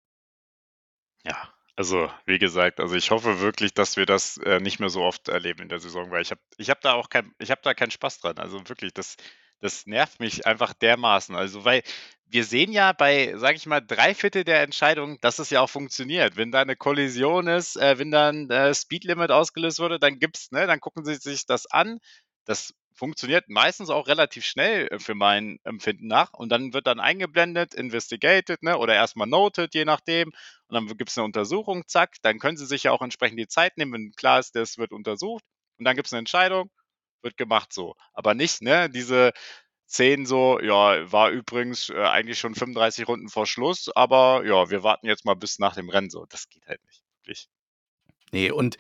[1.26, 5.04] Ja, also wie gesagt, also ich hoffe wirklich, dass wir das äh, nicht mehr so
[5.04, 7.62] oft erleben in der Saison, weil ich habe ich hab da auch kein, ich habe
[7.64, 8.40] da keinen Spaß dran.
[8.40, 9.16] Also wirklich, das,
[9.62, 11.36] das nervt mich einfach dermaßen.
[11.36, 11.84] Also, weil
[12.26, 15.70] wir sehen ja bei, sage ich mal, drei Viertel der Entscheidungen, dass es ja auch
[15.70, 16.36] funktioniert.
[16.36, 20.52] Wenn da eine Kollision ist, äh, wenn da ein äh, Speedlimit ausgelöst wurde, dann gibt's,
[20.52, 22.00] ne, dann gucken sie sich das an.
[22.46, 26.34] Das funktioniert meistens auch relativ schnell äh, für mein Empfinden nach.
[26.34, 30.30] Und dann wird dann eingeblendet, investigated, ne, oder erstmal noted, je nachdem.
[30.68, 32.16] Und dann gibt es eine Untersuchung, zack.
[32.22, 34.92] Dann können sie sich ja auch entsprechend die Zeit nehmen, wenn klar ist, das wird
[34.92, 35.44] untersucht.
[35.78, 36.70] Und dann gibt es eine Entscheidung
[37.22, 37.96] wird gemacht so.
[38.14, 39.32] Aber nicht, ne, diese
[39.88, 44.84] Szenen so, ja, war übrigens äh, eigentlich schon 35 Runden vor Schluss, aber ja, wir
[44.84, 46.26] warten jetzt mal bis nach dem Rennen so.
[46.26, 47.48] Das geht halt nicht, wirklich.
[48.32, 48.78] Nee, und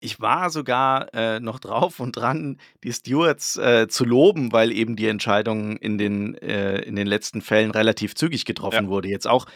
[0.00, 4.96] ich war sogar äh, noch drauf und dran, die Stewards äh, zu loben, weil eben
[4.96, 8.88] die Entscheidung in den, äh, in den letzten Fällen relativ zügig getroffen ja.
[8.88, 9.08] wurde.
[9.08, 9.46] Jetzt auch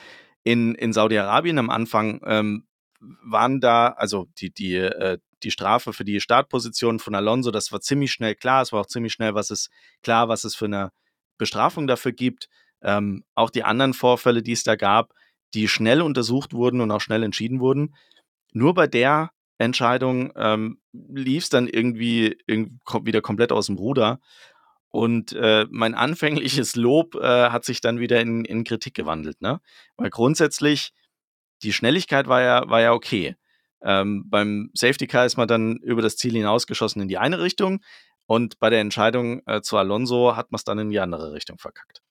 [0.43, 2.67] in, in Saudi-Arabien am Anfang ähm,
[3.01, 7.81] waren da, also die, die äh, die Strafe für die Startposition von Alonso, das war
[7.81, 8.63] ziemlich schnell klar.
[8.63, 9.71] Es war auch ziemlich schnell, was es
[10.03, 10.93] klar, was es für eine
[11.39, 12.49] Bestrafung dafür gibt.
[12.83, 15.13] Ähm, auch die anderen Vorfälle, die es da gab,
[15.55, 17.95] die schnell untersucht wurden und auch schnell entschieden wurden.
[18.53, 19.31] Nur bei der
[19.63, 24.21] Entscheidung ähm, lief es dann irgendwie, irgendwie wieder komplett aus dem Ruder.
[24.91, 29.41] Und äh, mein anfängliches Lob äh, hat sich dann wieder in, in Kritik gewandelt.
[29.41, 29.61] Ne?
[29.97, 30.93] Weil grundsätzlich,
[31.63, 33.37] die Schnelligkeit war ja, war ja okay.
[33.83, 37.81] Ähm, beim Safety Car ist man dann über das Ziel hinausgeschossen in die eine Richtung
[38.27, 41.59] und bei der Entscheidung äh, zu Alonso hat man es dann in die andere Richtung
[41.59, 42.03] verkackt.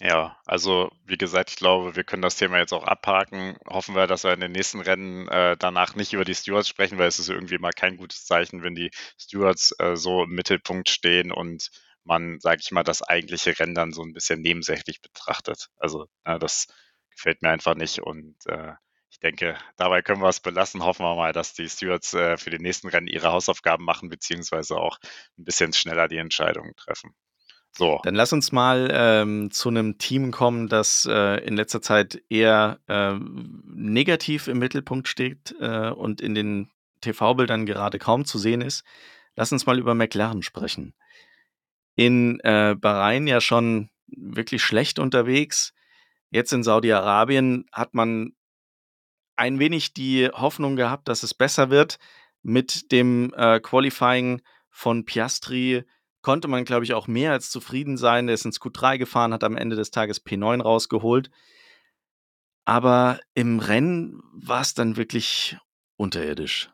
[0.00, 3.56] Ja, also wie gesagt, ich glaube, wir können das Thema jetzt auch abhaken.
[3.66, 6.98] Hoffen wir, dass wir in den nächsten Rennen äh, danach nicht über die Stewards sprechen,
[6.98, 10.90] weil es ist irgendwie mal kein gutes Zeichen, wenn die Stewards äh, so im Mittelpunkt
[10.90, 11.70] stehen und
[12.04, 15.68] man, sage ich mal, das eigentliche Rennen dann so ein bisschen nebensächlich betrachtet.
[15.78, 16.66] Also das
[17.10, 18.74] gefällt mir einfach nicht und äh,
[19.10, 20.84] ich denke, dabei können wir es belassen.
[20.84, 24.76] Hoffen wir mal, dass die Stewards äh, für die nächsten Rennen ihre Hausaufgaben machen, beziehungsweise
[24.76, 24.98] auch
[25.38, 27.14] ein bisschen schneller die Entscheidungen treffen.
[27.76, 28.00] So.
[28.04, 32.80] Dann lass uns mal ähm, zu einem Team kommen, das äh, in letzter Zeit eher
[32.88, 33.14] äh,
[33.64, 36.70] negativ im Mittelpunkt steht äh, und in den
[37.02, 38.82] TV-Bildern gerade kaum zu sehen ist.
[39.34, 40.94] Lass uns mal über McLaren sprechen.
[41.96, 45.74] In äh, Bahrain ja schon wirklich schlecht unterwegs.
[46.30, 48.32] Jetzt in Saudi-Arabien hat man
[49.36, 51.98] ein wenig die Hoffnung gehabt, dass es besser wird.
[52.42, 55.84] Mit dem äh, Qualifying von Piastri
[56.26, 58.26] konnte man, glaube ich, auch mehr als zufrieden sein.
[58.26, 61.30] Der ist ins Q3 gefahren, hat am Ende des Tages P9 rausgeholt.
[62.64, 65.56] Aber im Rennen war es dann wirklich
[65.96, 66.68] unterirdisch.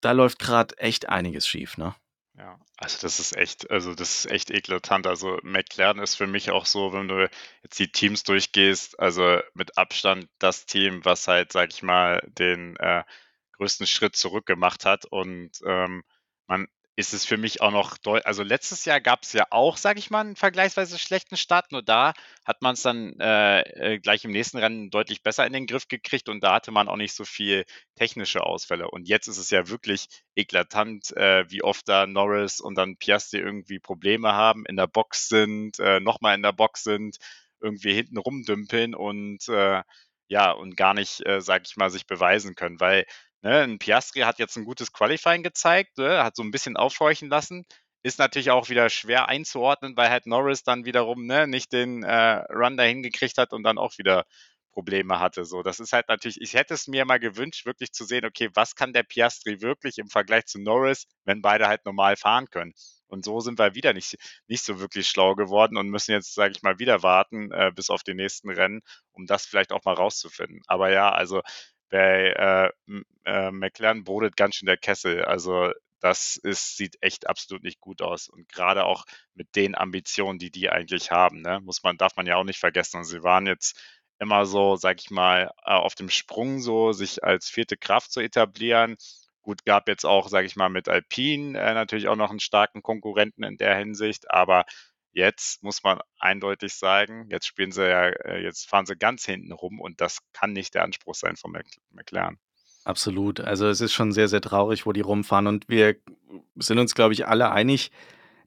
[0.00, 1.94] Da läuft gerade echt einiges schief, ne?
[2.38, 5.06] Ja, also das ist echt, also das ist echt eklatant.
[5.06, 7.28] Also McLaren ist für mich auch so, wenn du
[7.64, 12.76] jetzt die Teams durchgehst, also mit Abstand das Team, was halt, sag ich mal, den
[12.76, 13.04] äh,
[13.58, 15.04] größten Schritt zurück gemacht hat.
[15.04, 16.02] Und ähm,
[16.46, 18.26] man ist es für mich auch noch deutlich.
[18.26, 21.70] Also letztes Jahr gab es ja auch, sage ich mal, einen vergleichsweise schlechten Start.
[21.70, 22.14] Nur da
[22.46, 23.60] hat man es dann äh,
[23.94, 26.88] äh, gleich im nächsten Rennen deutlich besser in den Griff gekriegt und da hatte man
[26.88, 28.90] auch nicht so viel technische Ausfälle.
[28.90, 33.38] Und jetzt ist es ja wirklich eklatant, äh, wie oft da Norris und dann Piastri
[33.38, 37.18] irgendwie Probleme haben, in der Box sind, äh, nochmal in der Box sind,
[37.60, 39.82] irgendwie hinten rumdümpeln und äh,
[40.28, 43.04] ja, und gar nicht, äh, sag ich mal, sich beweisen können, weil
[43.46, 47.28] Ne, ein Piastri hat jetzt ein gutes Qualifying gezeigt, ne, hat so ein bisschen aufhorchen
[47.28, 47.64] lassen.
[48.02, 52.42] Ist natürlich auch wieder schwer einzuordnen, weil halt Norris dann wiederum ne, nicht den äh,
[52.52, 54.24] Run dahin gekriegt hat und dann auch wieder
[54.72, 55.44] Probleme hatte.
[55.44, 58.50] So, das ist halt natürlich, ich hätte es mir mal gewünscht, wirklich zu sehen, okay,
[58.54, 62.72] was kann der Piastri wirklich im Vergleich zu Norris, wenn beide halt normal fahren können.
[63.06, 64.16] Und so sind wir wieder nicht,
[64.48, 67.90] nicht so wirklich schlau geworden und müssen jetzt, sage ich mal, wieder warten äh, bis
[67.90, 68.80] auf die nächsten Rennen,
[69.12, 70.62] um das vielleicht auch mal rauszufinden.
[70.66, 71.42] Aber ja, also
[71.90, 75.24] bei äh, äh, McLaren brodelt ganz schön der Kessel.
[75.24, 78.28] Also das ist, sieht echt absolut nicht gut aus.
[78.28, 82.26] Und gerade auch mit den Ambitionen, die die eigentlich haben, ne, muss man, darf man
[82.26, 83.04] ja auch nicht vergessen.
[83.04, 83.80] sie waren jetzt
[84.18, 88.20] immer so, sag ich mal, äh, auf dem Sprung so, sich als vierte Kraft zu
[88.20, 88.96] etablieren.
[89.42, 92.82] Gut, gab jetzt auch, sag ich mal, mit Alpine äh, natürlich auch noch einen starken
[92.82, 94.64] Konkurrenten in der Hinsicht, aber
[95.16, 99.50] Jetzt muss man eindeutig sagen, jetzt spielen sie ja, äh, jetzt fahren sie ganz hinten
[99.50, 101.56] rum und das kann nicht der Anspruch sein von
[101.90, 102.38] McLaren.
[102.84, 103.40] Absolut.
[103.40, 105.96] Also es ist schon sehr, sehr traurig, wo die rumfahren und wir
[106.56, 107.90] sind uns, glaube ich, alle einig,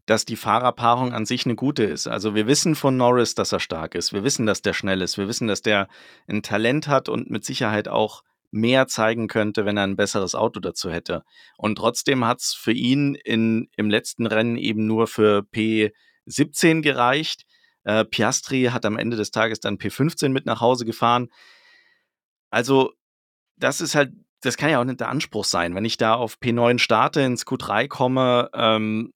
[0.05, 2.05] dass die Fahrerpaarung an sich eine gute ist.
[2.07, 4.13] Also, wir wissen von Norris, dass er stark ist.
[4.13, 5.17] Wir wissen, dass der schnell ist.
[5.17, 5.88] Wir wissen, dass der
[6.28, 10.59] ein Talent hat und mit Sicherheit auch mehr zeigen könnte, wenn er ein besseres Auto
[10.59, 11.24] dazu hätte.
[11.57, 15.43] Und trotzdem hat es für ihn in, im letzten Rennen eben nur für
[16.30, 17.45] P17 gereicht.
[17.84, 21.30] Äh, Piastri hat am Ende des Tages dann P15 mit nach Hause gefahren.
[22.49, 22.93] Also,
[23.57, 25.75] das ist halt, das kann ja auch nicht der Anspruch sein.
[25.75, 29.13] Wenn ich da auf P9 starte, ins Q3 komme, ähm,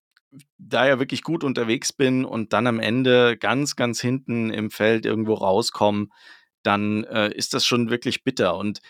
[0.58, 5.06] da ja wirklich gut unterwegs bin und dann am Ende ganz, ganz hinten im Feld
[5.06, 6.08] irgendwo rauskomme,
[6.64, 8.56] dann äh, ist das schon wirklich bitter.
[8.56, 8.82] Und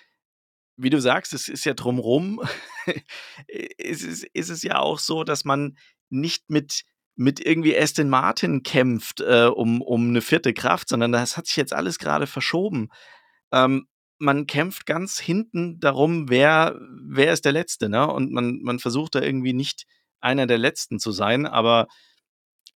[0.77, 2.41] wie du sagst, es ist ja drumrum,
[3.77, 5.77] ist, es, ist es ja auch so, dass man
[6.09, 6.83] nicht mit,
[7.15, 11.55] mit irgendwie Aston Martin kämpft äh, um, um eine vierte Kraft, sondern das hat sich
[11.55, 12.89] jetzt alles gerade verschoben.
[13.51, 13.87] Ähm,
[14.17, 18.07] man kämpft ganz hinten darum, wer, wer ist der Letzte, ne?
[18.07, 19.85] Und man, man versucht da irgendwie nicht
[20.21, 21.87] einer der Letzten zu sein, aber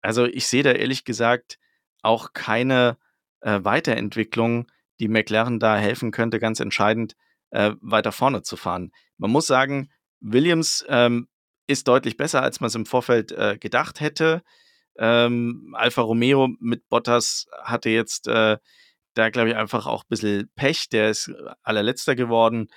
[0.02, 1.58] also ich sehe da ehrlich gesagt
[2.02, 2.98] auch keine
[3.42, 4.68] äh, Weiterentwicklung,
[5.00, 7.16] die McLaren da helfen könnte, ganz entscheidend
[7.52, 8.92] äh, weiter vorne zu fahren.
[9.18, 11.28] Man muss sagen, Williams ähm,
[11.68, 14.42] ist deutlich besser, als man es im Vorfeld äh, gedacht hätte.
[14.98, 18.58] Ähm, Alfa Romeo mit Bottas hatte jetzt äh,
[19.14, 20.90] da, glaube ich, einfach auch ein bisschen Pech.
[20.90, 21.32] Der ist
[21.64, 22.70] allerletzter geworden.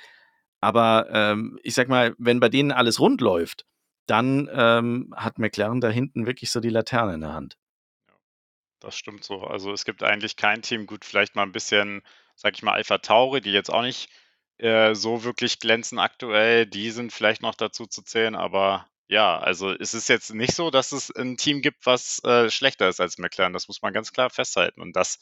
[0.60, 3.64] Aber ähm, ich sag mal, wenn bei denen alles rund läuft,
[4.06, 7.56] dann ähm, hat McLaren da hinten wirklich so die Laterne in der Hand.
[8.80, 9.42] Das stimmt so.
[9.42, 12.02] Also es gibt eigentlich kein Team, gut, vielleicht mal ein bisschen,
[12.34, 14.10] sag ich mal, Alpha Tauri, die jetzt auch nicht
[14.60, 16.66] äh, so wirklich glänzen aktuell.
[16.66, 20.70] Die sind vielleicht noch dazu zu zählen, aber ja, also es ist jetzt nicht so,
[20.70, 23.52] dass es ein Team gibt, was äh, schlechter ist als McLaren.
[23.52, 24.80] Das muss man ganz klar festhalten.
[24.80, 25.18] Und das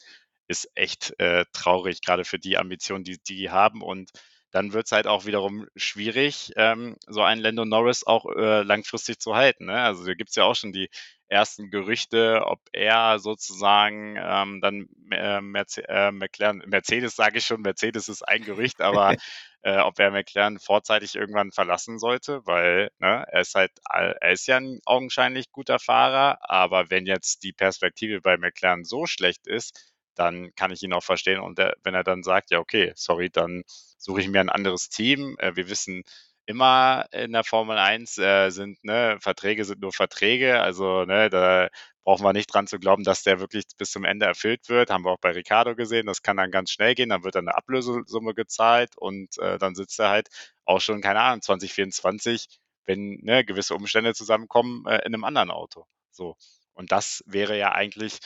[0.47, 3.81] ist echt äh, traurig, gerade für die Ambitionen, die die haben.
[3.81, 4.11] Und
[4.51, 9.19] dann wird es halt auch wiederum schwierig, ähm, so einen Lando Norris auch äh, langfristig
[9.19, 9.65] zu halten.
[9.65, 9.81] Ne?
[9.81, 10.89] Also da gibt es ja auch schon die
[11.29, 17.61] ersten Gerüchte, ob er sozusagen ähm, dann äh, Merce äh, McLaren, Mercedes sage ich schon,
[17.61, 19.15] Mercedes ist ein Gerücht, aber
[19.61, 24.47] äh, ob er McLaren vorzeitig irgendwann verlassen sollte, weil ne, er ist halt, er ist
[24.47, 29.93] ja ein augenscheinlich guter Fahrer, aber wenn jetzt die Perspektive bei McLaren so schlecht ist,
[30.15, 31.39] dann kann ich ihn auch verstehen.
[31.39, 33.63] Und der, wenn er dann sagt, ja, okay, sorry, dann
[33.97, 35.37] suche ich mir ein anderes Team.
[35.39, 36.03] Äh, wir wissen
[36.49, 40.59] immer in der Formel 1 äh, sind, ne, Verträge sind nur Verträge.
[40.61, 41.69] Also, ne, da
[42.03, 44.89] brauchen wir nicht dran zu glauben, dass der wirklich bis zum Ende erfüllt wird.
[44.89, 46.07] Haben wir auch bei Ricardo gesehen.
[46.07, 47.09] Das kann dann ganz schnell gehen.
[47.09, 50.29] Dann wird dann eine Ablösesumme gezahlt und äh, dann sitzt er halt
[50.65, 52.47] auch schon, keine Ahnung, 2024,
[52.85, 55.85] wenn ne, gewisse Umstände zusammenkommen, äh, in einem anderen Auto.
[56.09, 56.35] So.
[56.73, 58.19] Und das wäre ja eigentlich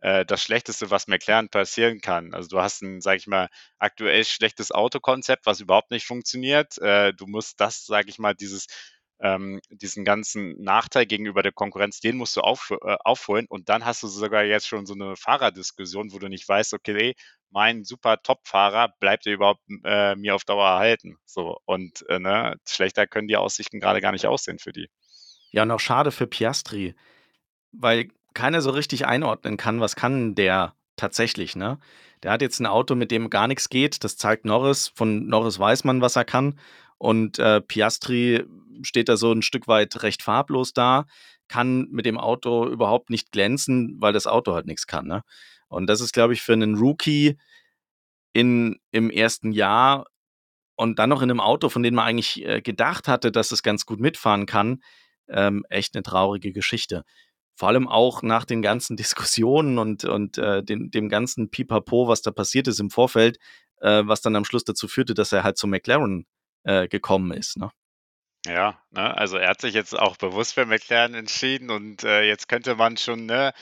[0.00, 2.34] äh, das Schlechteste, was McLaren passieren kann.
[2.34, 3.48] Also du hast ein, sag ich mal,
[3.78, 6.78] aktuell schlechtes Autokonzept, was überhaupt nicht funktioniert.
[6.78, 8.66] Äh, du musst das, sag ich mal, dieses
[9.22, 13.84] ähm, diesen ganzen Nachteil gegenüber der Konkurrenz, den musst du auf, äh, aufholen und dann
[13.84, 17.14] hast du sogar jetzt schon so eine Fahrerdiskussion, wo du nicht weißt, okay,
[17.50, 21.16] mein super Top-Fahrer bleibt dir überhaupt äh, mir auf Dauer erhalten.
[21.26, 24.88] So und äh, ne, schlechter können die Aussichten gerade gar nicht aussehen für die.
[25.50, 26.94] Ja, auch schade für Piastri,
[27.72, 31.78] weil keiner so richtig einordnen kann, was kann der tatsächlich, ne?
[32.22, 34.04] Der hat jetzt ein Auto, mit dem gar nichts geht.
[34.04, 34.92] Das zeigt Norris.
[34.94, 36.58] Von Norris weiß man, was er kann.
[36.98, 38.44] Und äh, Piastri
[38.82, 41.06] steht da so ein Stück weit recht farblos da,
[41.48, 45.06] kann mit dem Auto überhaupt nicht glänzen, weil das Auto halt nichts kann.
[45.06, 45.22] Ne?
[45.68, 47.38] Und das ist, glaube ich, für einen Rookie
[48.34, 50.06] in, im ersten Jahr
[50.76, 53.62] und dann noch in einem Auto, von dem man eigentlich äh, gedacht hatte, dass es
[53.62, 54.82] ganz gut mitfahren kann,
[55.28, 57.04] ähm, echt eine traurige Geschichte
[57.60, 62.22] vor allem auch nach den ganzen Diskussionen und, und äh, dem, dem ganzen Pipapo, was
[62.22, 63.38] da passiert ist im Vorfeld,
[63.82, 66.26] äh, was dann am Schluss dazu führte, dass er halt zu McLaren
[66.64, 67.58] äh, gekommen ist.
[67.58, 67.70] Ne?
[68.46, 72.48] Ja, ne, also er hat sich jetzt auch bewusst für McLaren entschieden und äh, jetzt
[72.48, 73.52] könnte man schon ne,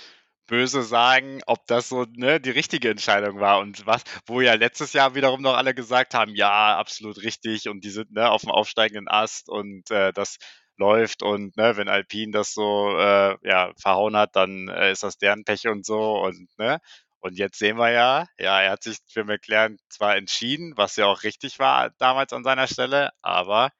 [0.46, 4.92] böse sagen, ob das so ne, die richtige Entscheidung war und was, wo ja letztes
[4.92, 8.52] Jahr wiederum noch alle gesagt haben, ja, absolut richtig und die sind ne, auf dem
[8.52, 10.38] aufsteigenden Ast und äh, das
[10.78, 15.18] läuft und ne, wenn Alpine das so äh, ja, verhauen hat, dann äh, ist das
[15.18, 16.80] deren Pech und so und ne.
[17.20, 21.06] Und jetzt sehen wir ja, ja, er hat sich für McLaren zwar entschieden, was ja
[21.06, 23.70] auch richtig war damals an seiner Stelle, aber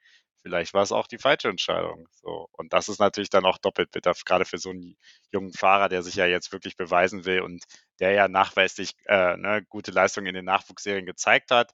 [0.43, 2.09] vielleicht war es auch die falsche Entscheidung.
[2.13, 2.49] So.
[2.53, 4.97] Und das ist natürlich dann auch doppelt bitter, gerade für so einen
[5.33, 7.65] jungen Fahrer, der sich ja jetzt wirklich beweisen will und
[8.01, 11.73] der ja nachweislich äh, ne, gute Leistungen in den Nachwuchsserien gezeigt hat.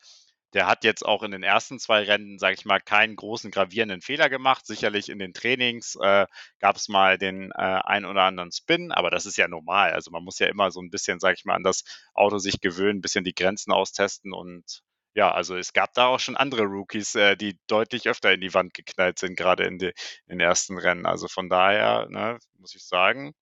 [0.54, 4.00] Der hat jetzt auch in den ersten zwei Rennen, sage ich mal, keinen großen gravierenden
[4.00, 4.66] Fehler gemacht.
[4.66, 6.26] Sicherlich in den Trainings äh,
[6.60, 9.92] gab es mal den äh, ein oder anderen Spin, aber das ist ja normal.
[9.92, 11.84] Also man muss ja immer so ein bisschen, sage ich mal, an das
[12.14, 14.82] Auto sich gewöhnen, ein bisschen die Grenzen austesten und
[15.14, 18.52] ja, also es gab da auch schon andere Rookies, äh, die deutlich öfter in die
[18.54, 19.92] Wand geknallt sind, gerade in, in
[20.28, 21.06] den ersten Rennen.
[21.06, 23.32] Also von daher, ne, muss ich sagen,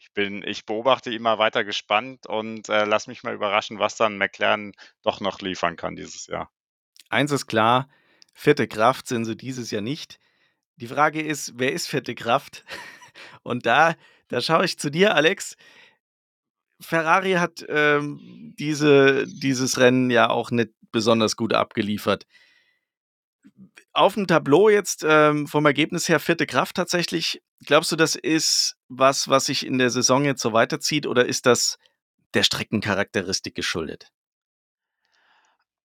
[0.00, 4.16] ich bin, ich beobachte immer weiter gespannt und äh, lass mich mal überraschen, was dann
[4.16, 4.72] McLaren
[5.02, 6.50] doch noch liefern kann dieses Jahr.
[7.10, 7.86] Eins ist klar,
[8.32, 10.18] vierte Kraft sind sie dieses Jahr nicht.
[10.76, 12.64] Die Frage ist, wer ist vierte Kraft?
[13.42, 13.94] Und da,
[14.28, 15.56] da schaue ich zu dir, Alex.
[16.80, 22.26] Ferrari hat ähm, diese, dieses Rennen ja auch nicht besonders gut abgeliefert.
[23.92, 27.42] Auf dem Tableau jetzt ähm, vom Ergebnis her vierte Kraft tatsächlich.
[27.66, 31.46] Glaubst du, das ist was, was sich in der Saison jetzt so weiterzieht oder ist
[31.46, 31.78] das
[32.34, 34.08] der Streckencharakteristik geschuldet?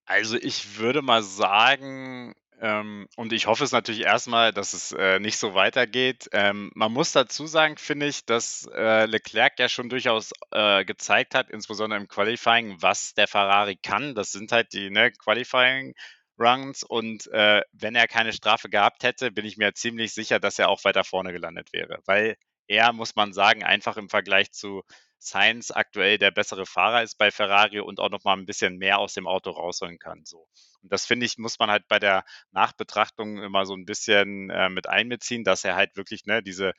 [0.06, 5.20] Also ich würde mal sagen, ähm, und ich hoffe es natürlich erstmal, dass es äh,
[5.20, 6.30] nicht so weitergeht.
[6.32, 11.36] Ähm, man muss dazu sagen, finde ich, dass äh, Leclerc ja schon durchaus äh, gezeigt
[11.36, 14.16] hat, insbesondere im Qualifying, was der Ferrari kann.
[14.16, 15.96] Das sind halt die ne, Qualifying.
[16.40, 20.60] Runs und äh, wenn er keine Strafe gehabt hätte, bin ich mir ziemlich sicher, dass
[20.60, 22.36] er auch weiter vorne gelandet wäre, weil
[22.68, 24.84] er, muss man sagen, einfach im Vergleich zu
[25.20, 29.00] Sainz aktuell der bessere Fahrer ist bei Ferrari und auch noch mal ein bisschen mehr
[29.00, 30.24] aus dem Auto rausholen kann.
[30.26, 30.48] So.
[30.82, 34.70] Und das finde ich, muss man halt bei der Nachbetrachtung immer so ein bisschen äh,
[34.70, 36.74] mit einbeziehen, dass er halt wirklich ne, diese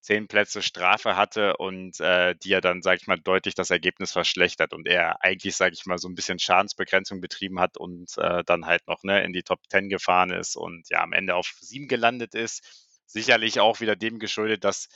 [0.00, 4.12] zehn Plätze Strafe hatte und äh, die ja dann, sage ich mal, deutlich das Ergebnis
[4.12, 8.42] verschlechtert und er eigentlich, sage ich mal, so ein bisschen Schadensbegrenzung betrieben hat und äh,
[8.44, 11.52] dann halt noch ne, in die Top Ten gefahren ist und ja am Ende auf
[11.60, 12.62] sieben gelandet ist.
[13.06, 14.88] Sicherlich auch wieder dem geschuldet, dass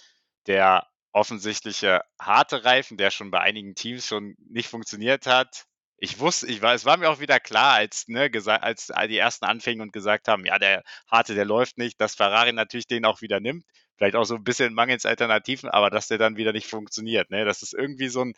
[0.46, 5.64] der offensichtliche harte Reifen, der schon bei einigen Teams schon nicht funktioniert hat.
[5.98, 8.30] Ich wusste, ich war, es war mir auch wieder klar, als, ne,
[8.60, 12.52] als die ersten anfingen und gesagt haben, ja, der harte, der läuft nicht, dass Ferrari
[12.52, 13.64] natürlich den auch wieder nimmt.
[13.96, 17.30] Vielleicht auch so ein bisschen mangels Alternativen, aber dass der dann wieder nicht funktioniert.
[17.30, 17.44] Ne?
[17.44, 18.34] Das ist irgendwie so ein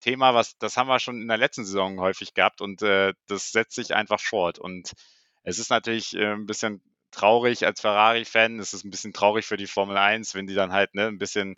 [0.00, 3.52] Thema, was, das haben wir schon in der letzten Saison häufig gehabt und äh, das
[3.52, 4.58] setzt sich einfach fort.
[4.58, 4.92] Und
[5.44, 6.82] es ist natürlich äh, ein bisschen
[7.12, 8.58] traurig als Ferrari-Fan.
[8.58, 11.18] Es ist ein bisschen traurig für die Formel 1, wenn die dann halt ne, ein
[11.18, 11.56] bisschen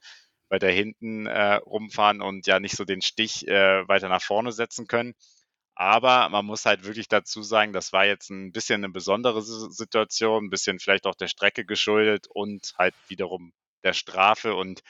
[0.50, 4.86] weiter hinten äh, rumfahren und ja nicht so den Stich äh, weiter nach vorne setzen
[4.86, 5.14] können.
[5.76, 10.46] Aber man muss halt wirklich dazu sagen, das war jetzt ein bisschen eine besondere Situation,
[10.46, 13.52] ein bisschen vielleicht auch der Strecke geschuldet und halt wiederum
[13.82, 14.54] der Strafe.
[14.54, 14.82] Und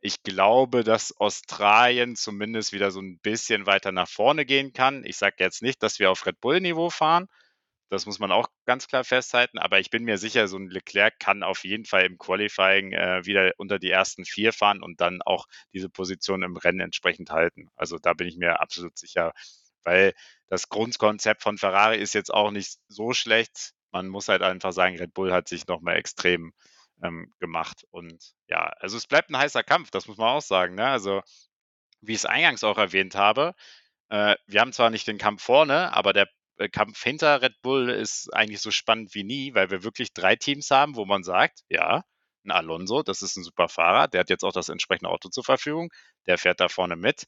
[0.00, 5.04] ich glaube, dass Australien zumindest wieder so ein bisschen weiter nach vorne gehen kann.
[5.04, 7.28] Ich sage jetzt nicht, dass wir auf Red Bull-Niveau fahren,
[7.90, 9.58] das muss man auch ganz klar festhalten.
[9.58, 13.26] Aber ich bin mir sicher, so ein Leclerc kann auf jeden Fall im Qualifying äh,
[13.26, 17.68] wieder unter die ersten vier fahren und dann auch diese Position im Rennen entsprechend halten.
[17.76, 19.32] Also da bin ich mir absolut sicher,
[19.84, 20.14] weil
[20.48, 23.72] das Grundkonzept von Ferrari ist jetzt auch nicht so schlecht.
[23.92, 26.52] Man muss halt einfach sagen, Red Bull hat sich nochmal extrem
[27.02, 27.84] ähm, gemacht.
[27.90, 30.74] Und ja, also es bleibt ein heißer Kampf, das muss man auch sagen.
[30.74, 30.86] Ne?
[30.86, 31.22] Also
[32.00, 33.54] wie ich es eingangs auch erwähnt habe,
[34.10, 36.28] äh, wir haben zwar nicht den Kampf vorne, aber der
[36.58, 40.36] äh, Kampf hinter Red Bull ist eigentlich so spannend wie nie, weil wir wirklich drei
[40.36, 42.04] Teams haben, wo man sagt, ja,
[42.44, 45.44] ein Alonso, das ist ein super Fahrer, der hat jetzt auch das entsprechende Auto zur
[45.44, 45.90] Verfügung,
[46.26, 47.24] der fährt da vorne mit.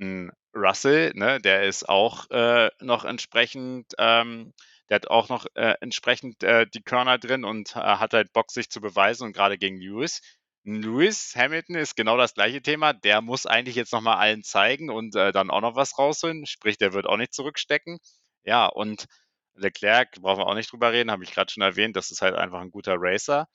[0.00, 4.52] Ein Russell, ne, der ist auch äh, noch entsprechend, ähm,
[4.88, 8.50] der hat auch noch äh, entsprechend äh, die Körner drin und äh, hat halt Bock,
[8.50, 10.20] sich zu beweisen und gerade gegen Lewis.
[10.64, 12.92] Lewis Hamilton ist genau das gleiche Thema.
[12.92, 16.46] Der muss eigentlich jetzt nochmal allen zeigen und äh, dann auch noch was rausholen.
[16.46, 17.98] Sprich, der wird auch nicht zurückstecken.
[18.44, 19.06] Ja, und
[19.54, 22.34] Leclerc, brauchen wir auch nicht drüber reden, habe ich gerade schon erwähnt, das ist halt
[22.34, 23.46] einfach ein guter Racer.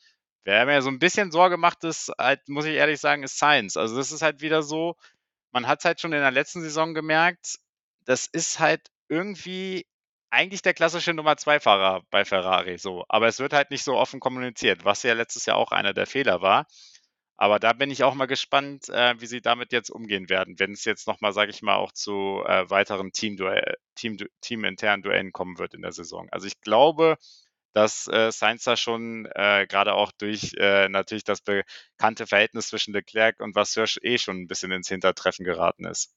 [0.44, 3.78] Wer mir so ein bisschen Sorge macht, ist halt, muss ich ehrlich sagen, ist Science.
[3.78, 4.96] Also das ist halt wieder so,
[5.56, 7.60] man hat es halt schon in der letzten Saison gemerkt,
[8.04, 9.88] das ist halt irgendwie
[10.30, 13.96] eigentlich der klassische Nummer 2 Fahrer bei Ferrari so, aber es wird halt nicht so
[13.96, 16.68] offen kommuniziert, was ja letztes Jahr auch einer der Fehler war.
[17.38, 20.72] Aber da bin ich auch mal gespannt, äh, wie sie damit jetzt umgehen werden, wenn
[20.72, 25.58] es jetzt nochmal, sage ich mal, auch zu äh, weiteren Team-internen Team, Team Duellen kommen
[25.58, 26.28] wird in der Saison.
[26.32, 27.18] Also ich glaube,
[27.76, 32.94] dass äh, Sainz da schon äh, gerade auch durch äh, natürlich das bekannte Verhältnis zwischen
[32.94, 36.16] Leclerc und Vasseur eh schon ein bisschen ins Hintertreffen geraten ist.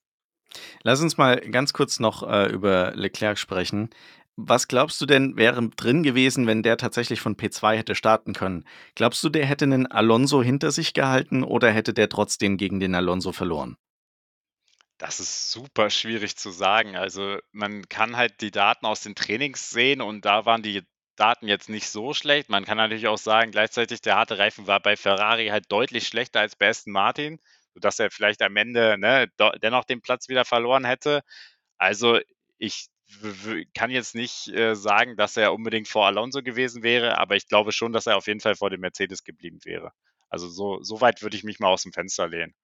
[0.85, 3.91] Lass uns mal ganz kurz noch äh, über Leclerc sprechen.
[4.37, 8.65] Was glaubst du denn, wäre drin gewesen, wenn der tatsächlich von P2 hätte starten können?
[8.95, 12.95] Glaubst du, der hätte einen Alonso hinter sich gehalten oder hätte der trotzdem gegen den
[12.95, 13.77] Alonso verloren?
[14.97, 16.95] Das ist super schwierig zu sagen.
[16.95, 20.85] Also man kann halt die Daten aus den Trainings sehen und da waren die
[21.19, 22.49] Daten jetzt nicht so schlecht.
[22.49, 26.41] Man kann natürlich auch sagen, gleichzeitig der harte Reifen war bei Ferrari halt deutlich schlechter
[26.41, 27.41] als bei Aston Martin,
[27.75, 29.31] sodass er vielleicht am Ende ne,
[29.63, 31.23] dennoch den Platz wieder verloren hätte.
[31.77, 32.19] Also
[32.59, 32.89] ich
[33.75, 37.73] kann jetzt nicht äh, sagen, dass er unbedingt vor Alonso gewesen wäre, aber ich glaube
[37.73, 39.93] schon, dass er auf jeden Fall vor dem Mercedes geblieben wäre.
[40.29, 42.55] Also so, so weit würde ich mich mal aus dem Fenster lehnen.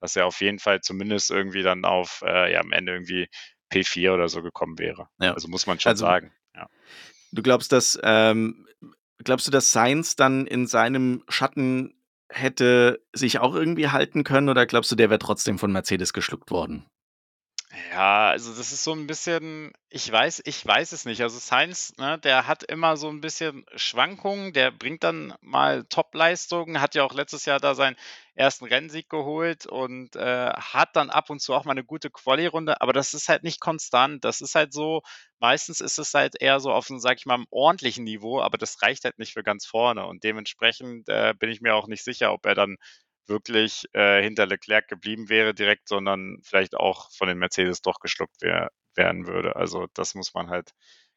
[0.00, 3.28] Dass er auf jeden Fall zumindest irgendwie dann auf, äh, ja, am Ende irgendwie
[3.70, 5.08] P4 oder so gekommen wäre.
[5.18, 5.32] Ja.
[5.32, 6.32] Also muss man schon Also sagen.
[6.54, 6.68] Ja.
[7.34, 8.66] Du glaubst, dass ähm,
[9.18, 11.94] glaubst du, dass Sainz dann in seinem Schatten
[12.28, 16.50] hätte sich auch irgendwie halten können oder glaubst du, der wäre trotzdem von Mercedes geschluckt
[16.50, 16.86] worden?
[17.90, 21.20] Ja, also das ist so ein bisschen ich weiß ich weiß es nicht.
[21.22, 26.80] Also Sainz, ne, der hat immer so ein bisschen Schwankungen, der bringt dann mal Topleistungen,
[26.80, 27.96] hat ja auch letztes Jahr da seinen
[28.34, 32.80] ersten Rennsieg geholt und, äh, hat dann ab und zu auch mal eine gute Quali-Runde,
[32.80, 34.24] aber das ist halt nicht konstant.
[34.24, 35.02] Das ist halt so
[35.38, 38.58] meistens ist es halt eher so auf 'n, sage ich mal, 'm ordentlichen Niveau, aber
[38.58, 42.04] das reicht halt nicht für ganz vorne und dementsprechend, äh, bin ich mir auch nicht
[42.04, 42.76] sicher, ob er dann
[43.26, 48.42] wirklich äh, hinter Leclerc geblieben wäre direkt, sondern vielleicht auch von den Mercedes doch geschluckt
[48.42, 49.56] wär, werden würde.
[49.56, 50.72] Also das muss man halt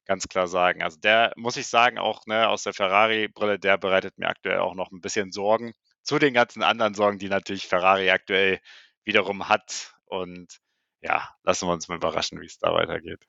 [0.06, 0.82] ganz klar sagen.
[0.82, 4.74] Also der muss ich sagen, auch ne, aus der Ferrari-Brille, der bereitet mir aktuell auch
[4.74, 5.74] noch ein bisschen Sorgen.
[6.04, 8.60] Zu den ganzen anderen Sorgen, die natürlich Ferrari aktuell
[9.04, 9.94] wiederum hat.
[10.06, 10.60] Und
[11.02, 13.26] ja, lassen wir uns mal überraschen, wie es da weitergeht.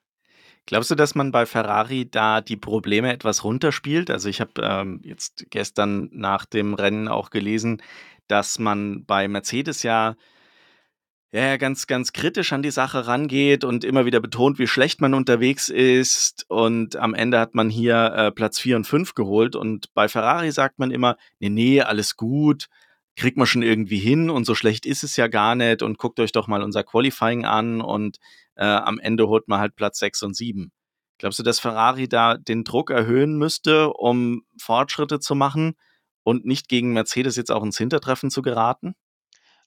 [0.65, 4.09] Glaubst du, dass man bei Ferrari da die Probleme etwas runterspielt?
[4.09, 7.81] Also ich habe ähm, jetzt gestern nach dem Rennen auch gelesen,
[8.29, 10.15] dass man bei Mercedes ja,
[11.31, 15.13] ja ganz, ganz kritisch an die Sache rangeht und immer wieder betont, wie schlecht man
[15.13, 16.45] unterwegs ist.
[16.47, 19.55] Und am Ende hat man hier äh, Platz 4 und 5 geholt.
[19.55, 22.67] Und bei Ferrari sagt man immer, nee, nee, alles gut,
[23.15, 25.81] kriegt man schon irgendwie hin und so schlecht ist es ja gar nicht.
[25.81, 28.17] Und guckt euch doch mal unser Qualifying an und
[28.55, 30.71] äh, am Ende holt man halt Platz 6 und 7.
[31.17, 35.75] Glaubst du, dass Ferrari da den Druck erhöhen müsste, um Fortschritte zu machen
[36.29, 38.95] und nicht gegen Mercedes jetzt auch ins Hintertreffen zu geraten?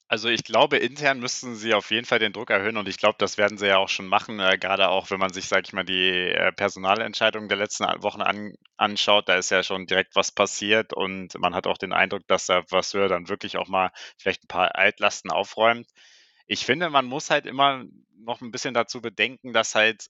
[0.08, 3.16] Also ich glaube, intern müssten sie auf jeden Fall den Druck erhöhen und ich glaube,
[3.18, 5.72] das werden sie ja auch schon machen, äh, gerade auch, wenn man sich, sage ich
[5.72, 9.28] mal, die äh, Personalentscheidungen der letzten Wochen an, anschaut.
[9.28, 12.62] Da ist ja schon direkt was passiert und man hat auch den Eindruck, dass da
[12.70, 15.88] Vasseur dann wirklich auch mal vielleicht ein paar Altlasten aufräumt.
[16.46, 17.84] Ich finde, man muss halt immer
[18.24, 20.08] noch ein bisschen dazu bedenken, dass halt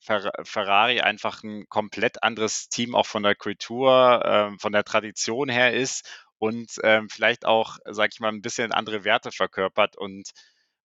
[0.00, 5.72] Ferrari einfach ein komplett anderes Team auch von der Kultur, äh, von der Tradition her
[5.72, 6.08] ist
[6.38, 10.30] und ähm, vielleicht auch, sage ich mal, ein bisschen andere Werte verkörpert und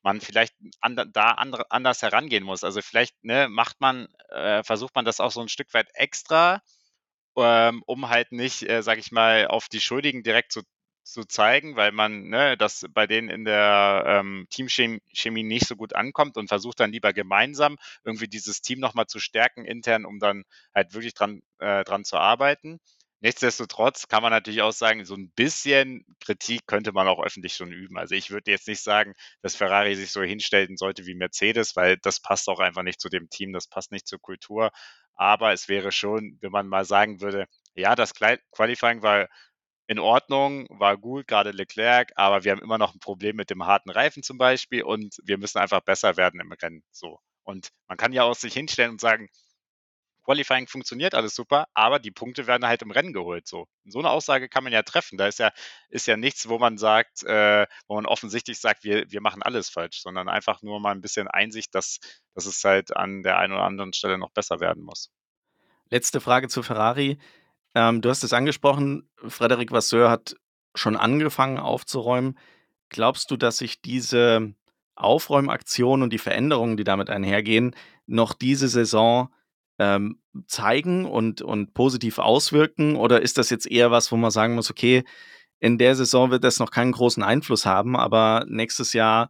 [0.02, 2.64] man vielleicht and da andere, anders herangehen muss.
[2.64, 6.62] Also vielleicht ne, macht man, äh, versucht man das auch so ein Stück weit extra,
[7.38, 10.62] ähm, um halt nicht, äh, sage ich mal, auf die Schuldigen direkt zu
[11.04, 15.96] zu zeigen, weil man ne, das bei denen in der ähm, Teamchemie nicht so gut
[15.96, 20.44] ankommt und versucht dann lieber gemeinsam irgendwie dieses Team nochmal zu stärken intern, um dann
[20.76, 22.80] halt wirklich dran, äh, dran zu arbeiten.
[23.22, 27.74] Nichtsdestotrotz kann man natürlich auch sagen, so ein bisschen Kritik könnte man auch öffentlich schon
[27.74, 27.98] üben.
[27.98, 31.98] Also ich würde jetzt nicht sagen, dass Ferrari sich so hinstellen sollte wie Mercedes, weil
[31.98, 34.72] das passt auch einfach nicht zu dem Team, das passt nicht zur Kultur.
[35.16, 39.28] Aber es wäre schon, wenn man mal sagen würde, ja, das Qualifying war
[39.90, 43.66] in Ordnung, war gut, gerade Leclerc, aber wir haben immer noch ein Problem mit dem
[43.66, 46.84] harten Reifen zum Beispiel und wir müssen einfach besser werden im Rennen.
[46.92, 47.20] So.
[47.42, 49.30] Und man kann ja auch sich hinstellen und sagen,
[50.26, 53.48] Qualifying funktioniert alles super, aber die Punkte werden halt im Rennen geholt.
[53.48, 55.18] So, so eine Aussage kann man ja treffen.
[55.18, 55.52] Da ist ja,
[55.90, 59.70] ist ja nichts, wo man sagt, äh, wo man offensichtlich sagt, wir, wir machen alles
[59.70, 61.98] falsch, sondern einfach nur mal ein bisschen Einsicht, dass,
[62.36, 65.10] dass es halt an der einen oder anderen Stelle noch besser werden muss.
[65.90, 67.18] Letzte Frage zu Ferrari.
[67.76, 70.36] Ähm, du hast es angesprochen, Frederic Vasseur hat
[70.76, 72.38] schon angefangen aufzuräumen.
[72.90, 74.54] Glaubst du, dass sich diese
[74.96, 79.30] Aufräumaktion und die Veränderungen, die damit einhergehen, noch diese Saison
[79.78, 82.96] ähm, zeigen und, und positiv auswirken?
[82.96, 85.04] Oder ist das jetzt eher was, wo man sagen muss, okay,
[85.60, 89.30] in der Saison wird das noch keinen großen Einfluss haben, aber nächstes Jahr,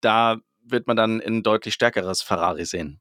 [0.00, 3.00] da wird man dann ein deutlich stärkeres Ferrari sehen?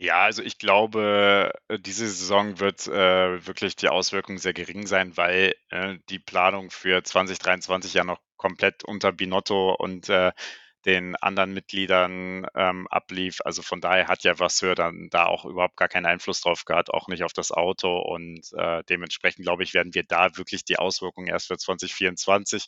[0.00, 5.16] Ja, also ich glaube, äh, diese Saison wird äh, wirklich die Auswirkungen sehr gering sein,
[5.16, 10.30] weil äh, die Planung für 2023 ja noch komplett unter Binotto und äh,
[10.86, 13.40] den anderen Mitgliedern ähm, ablief.
[13.44, 16.90] Also von daher hat ja Vasseur dann da auch überhaupt gar keinen Einfluss drauf gehabt,
[16.94, 17.98] auch nicht auf das Auto.
[17.98, 22.66] Und äh, dementsprechend, glaube ich, werden wir da wirklich die Auswirkungen erst für 2024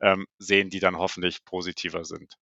[0.00, 2.34] ähm, sehen, die dann hoffentlich positiver sind.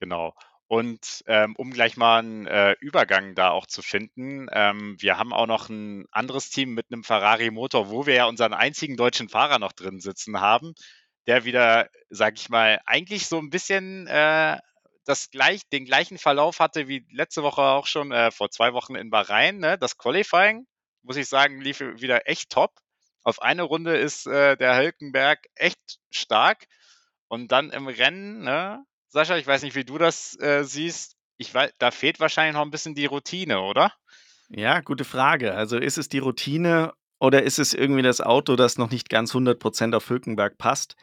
[0.00, 0.34] Genau.
[0.68, 5.32] Und ähm, um gleich mal einen äh, Übergang da auch zu finden, ähm, wir haben
[5.32, 9.60] auch noch ein anderes Team mit einem Ferrari-Motor, wo wir ja unseren einzigen deutschen Fahrer
[9.60, 10.74] noch drin sitzen haben,
[11.28, 14.58] der wieder, sag ich mal, eigentlich so ein bisschen äh,
[15.04, 18.96] das gleich, den gleichen Verlauf hatte wie letzte Woche auch schon, äh, vor zwei Wochen
[18.96, 19.58] in Bahrain.
[19.58, 19.78] Ne?
[19.78, 20.66] Das Qualifying,
[21.02, 22.72] muss ich sagen, lief wieder echt top.
[23.22, 26.66] Auf eine Runde ist äh, der Hülkenberg echt stark.
[27.28, 28.84] Und dann im Rennen, ne,
[29.16, 31.16] Sascha, ich weiß nicht, wie du das äh, siehst.
[31.38, 33.90] Ich weiß, da fehlt wahrscheinlich noch ein bisschen die Routine, oder?
[34.50, 35.54] Ja, gute Frage.
[35.54, 39.34] Also ist es die Routine oder ist es irgendwie das Auto, das noch nicht ganz
[39.34, 40.96] 100% auf Hülkenberg passt?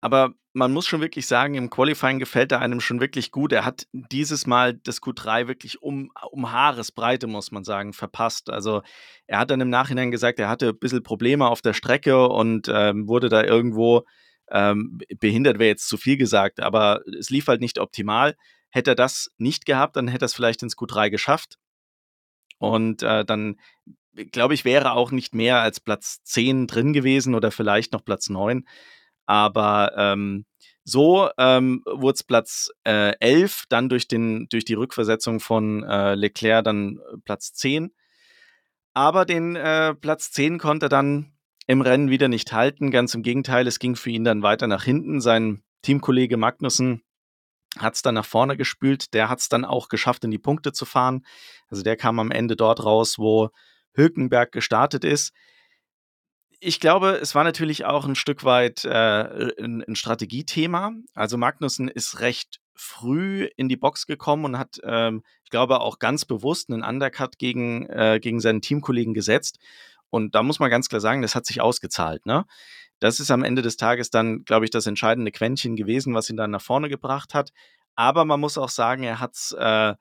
[0.00, 3.52] Aber man muss schon wirklich sagen, im Qualifying gefällt er einem schon wirklich gut.
[3.52, 8.50] Er hat dieses Mal das Q3 wirklich um, um Haaresbreite, muss man sagen, verpasst.
[8.50, 8.82] Also
[9.28, 12.68] er hat dann im Nachhinein gesagt, er hatte ein bisschen Probleme auf der Strecke und
[12.74, 14.04] ähm, wurde da irgendwo
[14.50, 18.36] ähm, behindert, wäre jetzt zu viel gesagt, aber es lief halt nicht optimal.
[18.70, 21.58] Hätte er das nicht gehabt, dann hätte er es vielleicht ins Q3 geschafft.
[22.58, 23.56] Und äh, dann,
[24.32, 28.28] glaube ich, wäre auch nicht mehr als Platz 10 drin gewesen oder vielleicht noch Platz
[28.28, 28.66] 9.
[29.26, 30.46] Aber ähm,
[30.84, 36.14] so ähm, wurde es Platz äh, 11, dann durch, den, durch die Rückversetzung von äh,
[36.14, 37.92] Leclerc dann äh, Platz 10.
[38.94, 41.35] Aber den äh, Platz 10 konnte er dann
[41.66, 42.90] im Rennen wieder nicht halten.
[42.90, 45.20] Ganz im Gegenteil, es ging für ihn dann weiter nach hinten.
[45.20, 47.02] Sein Teamkollege Magnussen
[47.78, 49.12] hat es dann nach vorne gespült.
[49.14, 51.24] Der hat es dann auch geschafft, in die Punkte zu fahren.
[51.68, 53.50] Also der kam am Ende dort raus, wo
[53.94, 55.32] Hülkenberg gestartet ist
[56.60, 60.92] ich glaube, es war natürlich auch ein Stück weit äh, ein, ein, Strategiethema.
[61.14, 65.98] Also Magnussen ist recht früh in die Box gekommen und hat, ähm, ich glaube, auch
[65.98, 69.58] ganz bewusst einen Undercut gegen, äh, gegen seinen Teamkollegen gesetzt.
[70.16, 72.24] Und da muss man ganz klar sagen, das hat sich ausgezahlt.
[72.24, 72.46] Ne?
[73.00, 76.38] Das ist am Ende des Tages dann, glaube ich, das entscheidende Quäntchen gewesen, was ihn
[76.38, 77.50] dann nach vorne gebracht hat.
[77.96, 79.94] Aber man muss auch sagen, er hat es äh,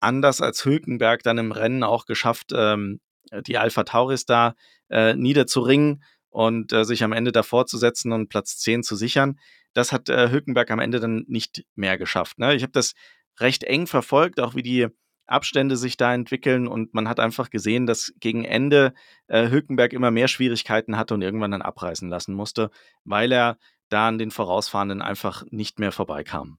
[0.00, 3.00] anders als Hülkenberg dann im Rennen auch geschafft, ähm,
[3.46, 4.54] die Alpha Tauris da
[4.88, 9.38] äh, niederzuringen und äh, sich am Ende davor zu setzen und Platz 10 zu sichern.
[9.74, 12.38] Das hat äh, Hülkenberg am Ende dann nicht mehr geschafft.
[12.38, 12.54] Ne?
[12.54, 12.94] Ich habe das
[13.38, 14.88] recht eng verfolgt, auch wie die
[15.28, 18.94] Abstände sich da entwickeln und man hat einfach gesehen, dass gegen Ende
[19.28, 22.70] äh, Hülkenberg immer mehr Schwierigkeiten hatte und irgendwann dann abreißen lassen musste,
[23.04, 23.58] weil er
[23.88, 26.58] da an den Vorausfahrenden einfach nicht mehr vorbeikam.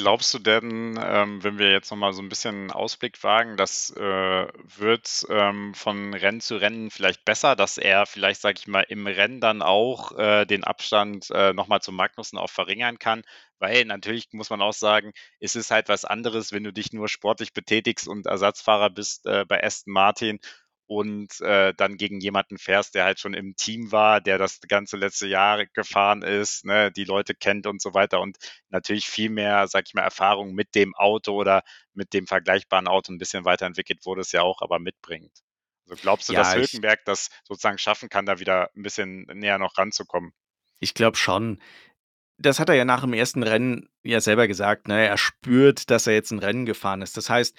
[0.00, 4.00] Glaubst du denn, ähm, wenn wir jetzt nochmal so ein bisschen Ausblick wagen, das äh,
[4.78, 9.06] wird ähm, von Rennen zu Rennen vielleicht besser, dass er vielleicht, sage ich mal, im
[9.06, 13.24] Rennen dann auch äh, den Abstand äh, noch mal zu Magnussen auch verringern kann?
[13.58, 17.08] Weil natürlich muss man auch sagen, es ist halt was anderes, wenn du dich nur
[17.08, 20.40] sportlich betätigst und Ersatzfahrer bist äh, bei Aston Martin
[20.90, 24.96] und äh, dann gegen jemanden fährst, der halt schon im Team war, der das ganze
[24.96, 28.38] letzte Jahr gefahren ist, ne, die Leute kennt und so weiter und
[28.70, 31.62] natürlich viel mehr, sag ich mal, Erfahrung mit dem Auto oder
[31.94, 35.30] mit dem vergleichbaren Auto ein bisschen weiterentwickelt wurde es ja auch, aber mitbringt.
[35.88, 39.60] Also glaubst du, ja, dass Hülkenberg das sozusagen schaffen kann, da wieder ein bisschen näher
[39.60, 40.32] noch ranzukommen?
[40.80, 41.62] Ich glaube schon.
[42.36, 44.88] Das hat er ja nach dem ersten Rennen ja selber gesagt.
[44.88, 45.06] Ne?
[45.06, 47.16] Er spürt, dass er jetzt ein Rennen gefahren ist.
[47.16, 47.56] Das heißt,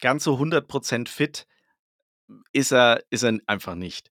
[0.00, 1.46] ganz so 100% fit
[2.52, 4.10] ist er, ist er einfach nicht.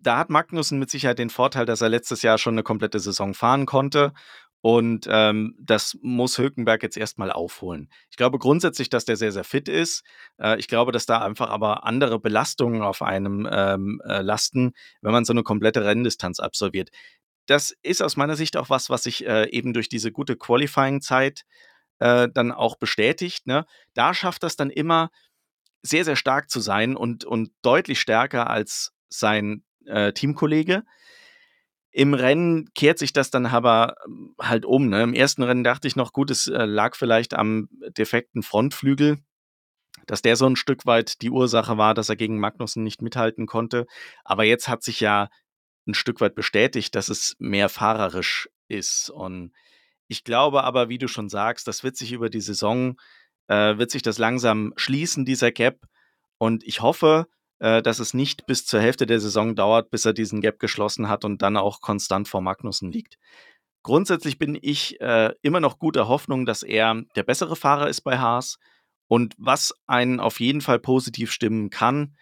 [0.00, 3.34] Da hat Magnussen mit Sicherheit den Vorteil, dass er letztes Jahr schon eine komplette Saison
[3.34, 4.12] fahren konnte.
[4.60, 7.88] Und ähm, das muss Hülkenberg jetzt erstmal aufholen.
[8.10, 10.02] Ich glaube grundsätzlich, dass der sehr, sehr fit ist.
[10.38, 15.12] Äh, ich glaube, dass da einfach aber andere Belastungen auf einem ähm, äh, lasten, wenn
[15.12, 16.90] man so eine komplette Renndistanz absolviert.
[17.46, 21.44] Das ist aus meiner Sicht auch was, was sich äh, eben durch diese gute Qualifying-Zeit
[22.00, 23.46] äh, dann auch bestätigt.
[23.46, 23.64] Ne?
[23.94, 25.10] Da schafft das dann immer,
[25.82, 30.82] sehr, sehr stark zu sein und, und deutlich stärker als sein äh, Teamkollege.
[31.90, 34.88] Im Rennen kehrt sich das dann aber ähm, halt um.
[34.88, 35.02] Ne?
[35.02, 39.18] Im ersten Rennen dachte ich noch, gut, es äh, lag vielleicht am defekten Frontflügel,
[40.06, 43.46] dass der so ein Stück weit die Ursache war, dass er gegen Magnussen nicht mithalten
[43.46, 43.86] konnte.
[44.24, 45.28] Aber jetzt hat sich ja
[45.86, 49.10] ein Stück weit bestätigt, dass es mehr fahrerisch ist.
[49.10, 49.52] Und
[50.06, 52.96] ich glaube aber, wie du schon sagst, das wird sich über die Saison
[53.48, 55.86] äh, wird sich das langsam schließen, dieser Gap.
[56.38, 57.26] Und ich hoffe,
[57.58, 61.08] äh, dass es nicht bis zur Hälfte der Saison dauert, bis er diesen Gap geschlossen
[61.08, 63.18] hat und dann auch konstant vor Magnussen liegt.
[63.82, 68.18] Grundsätzlich bin ich äh, immer noch guter Hoffnung, dass er der bessere Fahrer ist bei
[68.18, 68.58] Haas.
[69.08, 72.16] Und was einen auf jeden Fall positiv stimmen kann,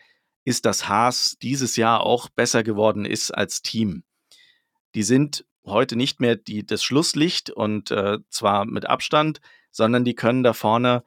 [0.45, 4.05] ist, dass Haas dieses Jahr auch besser geworden ist als Team.
[4.95, 9.41] Die sind heute nicht mehr die, das Schlusslicht und äh, zwar mit Abstand,
[9.77, 11.05] sondern die können da vorne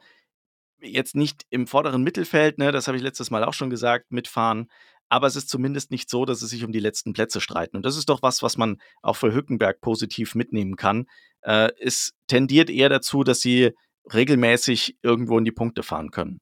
[0.79, 4.69] jetzt nicht im vorderen Mittelfeld, ne, das habe ich letztes Mal auch schon gesagt, mitfahren.
[5.09, 7.75] Aber es ist zumindest nicht so, dass sie sich um die letzten Plätze streiten.
[7.75, 11.07] Und das ist doch was, was man auch für Hückenberg positiv mitnehmen kann.
[11.41, 13.71] Äh, es tendiert eher dazu, dass sie
[14.13, 16.39] regelmäßig irgendwo in die Punkte fahren können.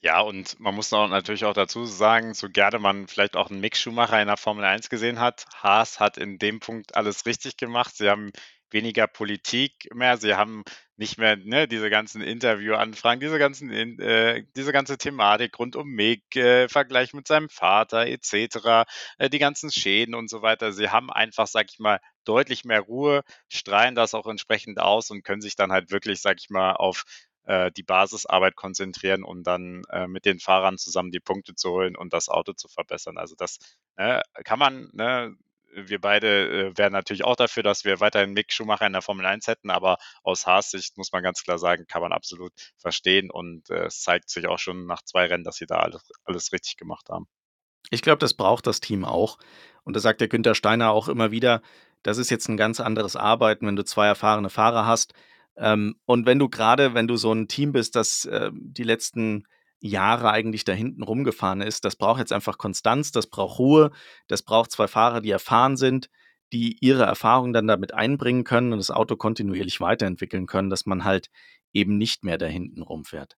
[0.00, 3.60] Ja, und man muss auch natürlich auch dazu sagen, so gerne man vielleicht auch einen
[3.60, 7.56] Mick Schumacher in der Formel 1 gesehen hat, Haas hat in dem Punkt alles richtig
[7.56, 7.96] gemacht.
[7.96, 8.30] Sie haben
[8.70, 10.16] weniger Politik mehr.
[10.16, 10.64] Sie haben
[10.96, 16.36] nicht mehr ne, diese ganzen Interviewanfragen, diese ganzen äh, diese ganze Thematik rund um Mick,
[16.36, 18.86] äh, Vergleich mit seinem Vater etc.,
[19.18, 20.72] äh, die ganzen Schäden und so weiter.
[20.72, 25.22] Sie haben einfach, sag ich mal, deutlich mehr Ruhe, strahlen das auch entsprechend aus und
[25.24, 27.04] können sich dann halt wirklich, sag ich mal, auf
[27.48, 31.96] äh, die Basisarbeit konzentrieren, um dann äh, mit den Fahrern zusammen die Punkte zu holen
[31.96, 33.16] und das Auto zu verbessern.
[33.16, 33.58] Also das
[33.96, 35.34] ne, kann man ne,
[35.86, 39.26] wir beide äh, wären natürlich auch dafür, dass wir weiterhin Mick Schumacher in der Formel
[39.26, 43.70] 1 hätten, aber aus Haas-Sicht muss man ganz klar sagen, kann man absolut verstehen und
[43.70, 46.76] äh, es zeigt sich auch schon nach zwei Rennen, dass sie da alles, alles richtig
[46.76, 47.26] gemacht haben.
[47.90, 49.38] Ich glaube, das braucht das Team auch.
[49.84, 51.62] Und da sagt der Günther Steiner auch immer wieder,
[52.02, 55.14] das ist jetzt ein ganz anderes Arbeiten, wenn du zwei erfahrene Fahrer hast.
[55.56, 59.46] Ähm, und wenn du gerade, wenn du so ein Team bist, das äh, die letzten
[59.80, 63.90] Jahre eigentlich da hinten rumgefahren ist, das braucht jetzt einfach Konstanz, das braucht Ruhe,
[64.26, 66.10] das braucht zwei Fahrer, die erfahren sind,
[66.52, 71.04] die ihre Erfahrung dann damit einbringen können und das Auto kontinuierlich weiterentwickeln können, dass man
[71.04, 71.30] halt
[71.72, 73.36] eben nicht mehr da hinten rumfährt.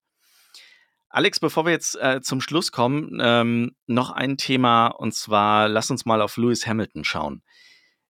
[1.08, 5.90] Alex, bevor wir jetzt äh, zum Schluss kommen, ähm, noch ein Thema und zwar lass
[5.90, 7.42] uns mal auf Lewis Hamilton schauen.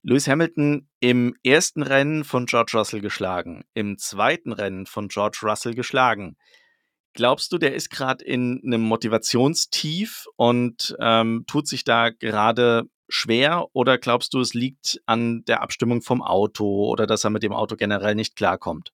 [0.03, 5.75] Lewis Hamilton im ersten Rennen von George Russell geschlagen, im zweiten Rennen von George Russell
[5.75, 6.37] geschlagen.
[7.13, 13.67] Glaubst du, der ist gerade in einem Motivationstief und ähm, tut sich da gerade schwer
[13.73, 17.53] oder glaubst du, es liegt an der Abstimmung vom Auto oder dass er mit dem
[17.53, 18.93] Auto generell nicht klarkommt?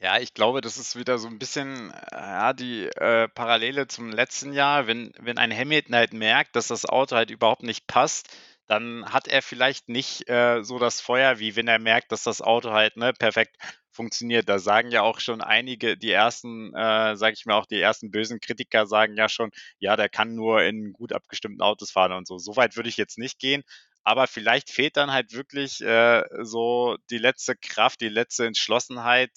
[0.00, 4.10] Ja, ich glaube, das ist wieder so ein bisschen, äh, ja, die, äh, Parallele zum
[4.12, 4.86] letzten Jahr.
[4.86, 8.28] Wenn wenn ein Hamilton halt merkt, dass das Auto halt überhaupt nicht passt,
[8.66, 12.40] dann hat er vielleicht nicht, äh, so das Feuer, wie wenn er merkt, dass das
[12.42, 13.56] Auto halt, ne, perfekt
[13.90, 14.48] funktioniert.
[14.48, 18.10] Da sagen ja auch schon einige, die ersten, äh, sage ich mal, auch die ersten
[18.10, 22.26] bösen Kritiker sagen ja schon: „Ja, der kann nur in gut abgestimmten Autos fahren“ und
[22.26, 22.38] so.
[22.38, 23.62] So weit würde ich jetzt nicht gehen,
[24.02, 29.30] aber vielleicht fehlt dann halt wirklich, äh, so die letzte Kraft, die letzte Entschlossenheit,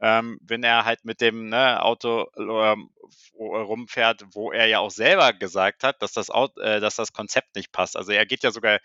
[0.00, 2.90] ähm, wenn er halt mit dem ne, Auto ähm,
[3.38, 7.56] rumfährt, wo er ja auch selber gesagt hat, dass das, Auto, äh, dass das Konzept
[7.56, 7.96] nicht passt.
[7.96, 8.80] Also er geht ja sogar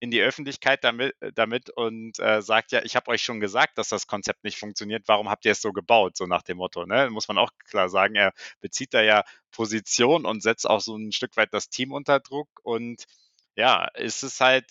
[0.00, 3.88] in die Öffentlichkeit damit, damit und äh, sagt ja, ich habe euch schon gesagt, dass
[3.88, 6.86] das Konzept nicht funktioniert, warum habt ihr es so gebaut, so nach dem Motto.
[6.86, 7.10] Ne?
[7.10, 11.12] Muss man auch klar sagen, er bezieht da ja Position und setzt auch so ein
[11.12, 13.04] Stück weit das Team unter Druck und
[13.56, 14.66] ja, ist es halt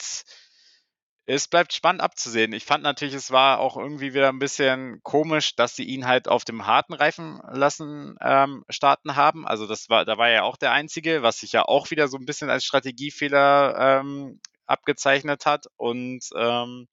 [1.29, 2.53] es bleibt spannend abzusehen.
[2.53, 6.29] Ich fand natürlich, es war auch irgendwie wieder ein bisschen komisch, dass sie ihn halt
[6.29, 9.45] auf dem harten Reifen lassen ähm, starten haben.
[9.45, 12.17] Also das war, da war ja auch der Einzige, was sich ja auch wieder so
[12.17, 15.65] ein bisschen als Strategiefehler ähm, abgezeichnet hat.
[15.75, 16.87] Und ähm,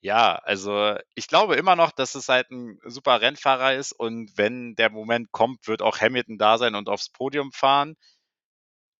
[0.00, 4.74] ja, also ich glaube immer noch, dass es halt ein super Rennfahrer ist und wenn
[4.74, 7.96] der Moment kommt, wird auch Hamilton da sein und aufs Podium fahren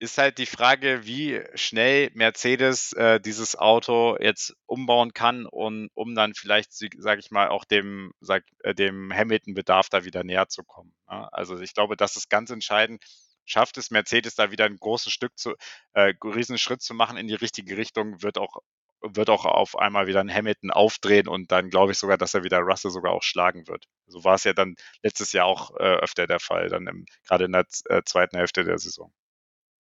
[0.03, 6.16] ist halt die Frage, wie schnell Mercedes äh, dieses Auto jetzt umbauen kann und um
[6.16, 10.64] dann vielleicht, sage ich mal, auch dem, sag, äh, dem Hamilton-Bedarf da wieder näher zu
[10.64, 10.92] kommen.
[11.09, 11.32] Ne?
[11.32, 13.05] Also ich glaube, das ist ganz entscheidend.
[13.44, 15.55] Schafft es Mercedes da wieder ein großes Stück zu,
[15.92, 18.57] äh, riesen Schritt zu machen in die richtige Richtung, wird auch
[19.05, 22.44] wird auch auf einmal wieder ein Hamilton aufdrehen und dann glaube ich sogar, dass er
[22.44, 23.86] wieder Russell sogar auch schlagen wird.
[24.07, 27.53] So war es ja dann letztes Jahr auch äh, öfter der Fall, dann gerade in
[27.53, 29.12] der äh, zweiten Hälfte der Saison.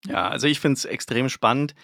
[0.06, 1.74] Ja, also ich finde es extrem spannend.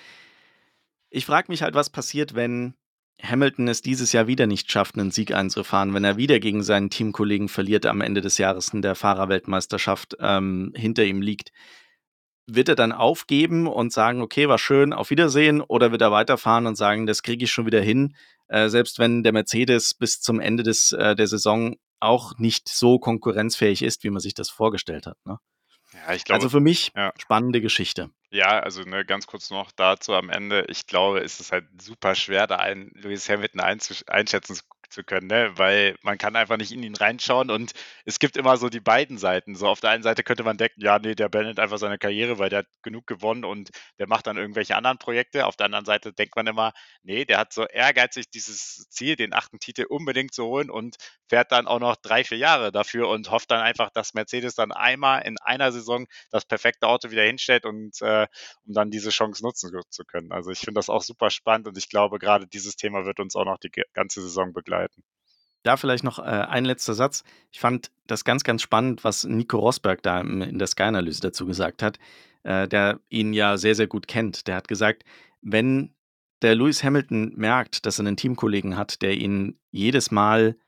[1.11, 2.75] Ich frage mich halt, was passiert, wenn
[3.23, 6.91] Hamilton es dieses Jahr wieder nicht schafft, einen Sieg einzufahren, wenn er wieder gegen seinen
[6.91, 11.53] Teamkollegen verliert am Ende des Jahres in der Fahrerweltmeisterschaft ähm, hinter ihm liegt.
[12.47, 16.67] Wird er dann aufgeben und sagen, okay, war schön, auf Wiedersehen, oder wird er weiterfahren
[16.67, 18.15] und sagen, das kriege ich schon wieder hin,
[18.49, 22.99] äh, selbst wenn der Mercedes bis zum Ende des, äh, der Saison auch nicht so
[22.99, 25.17] konkurrenzfähig ist, wie man sich das vorgestellt hat.
[25.25, 25.39] Ne?
[25.95, 27.13] Ja, ich glaube, also für mich ja.
[27.19, 28.11] spannende Geschichte.
[28.31, 30.65] Ja, also ne, ganz kurz noch dazu am Ende.
[30.69, 34.59] Ich glaube, ist es halt super schwer, da einen Lewis Hamilton einschätzen
[34.95, 35.53] zu können, ne?
[35.57, 37.73] weil man kann einfach nicht in ihn reinschauen und
[38.05, 39.55] es gibt immer so die beiden Seiten.
[39.57, 42.39] So auf der einen Seite könnte man denken, ja, nee, der beendet einfach seine Karriere,
[42.39, 45.47] weil der hat genug gewonnen und der macht dann irgendwelche anderen Projekte.
[45.47, 46.73] Auf der anderen Seite denkt man immer,
[47.03, 50.97] nee, der hat so ehrgeizig dieses Ziel, den achten Titel unbedingt zu holen und
[51.29, 54.73] fährt dann auch noch drei, vier Jahre dafür und hofft dann einfach, dass Mercedes dann
[54.73, 58.27] einmal in einer Saison das perfekte Auto wieder hinstellt und äh,
[58.65, 60.31] um dann diese Chance nutzen zu können.
[60.31, 63.35] Also ich finde das auch super spannend und ich glaube, gerade dieses Thema wird uns
[63.35, 65.03] auch noch die ganze Saison begleiten begleiten.
[65.63, 67.25] Da vielleicht noch äh, ein letzter Satz.
[67.51, 71.83] Ich fand das ganz, ganz spannend, was Nico Rosberg da in der Sky-Analyse dazu gesagt
[71.83, 71.99] hat,
[72.43, 74.47] äh, der ihn ja sehr, sehr gut kennt.
[74.47, 75.05] Der hat gesagt,
[75.41, 75.95] wenn
[76.43, 80.59] der Lewis Hamilton merkt, dass er einen Teamkollegen hat, der ihn jedes Mal,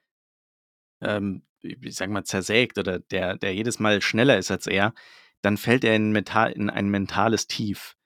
[1.03, 4.95] ähm, ich sag mal, zersägt oder der, der jedes Mal schneller ist als er,
[5.43, 7.97] dann fällt er in, mental, in ein mentales Tief.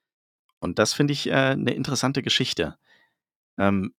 [0.59, 2.77] Und das finde ich äh, eine interessante Geschichte.
[3.59, 3.95] Ähm,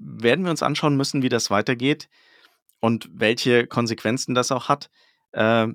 [0.00, 2.08] werden wir uns anschauen müssen, wie das weitergeht
[2.80, 4.90] und welche Konsequenzen das auch hat.
[5.32, 5.68] Äh,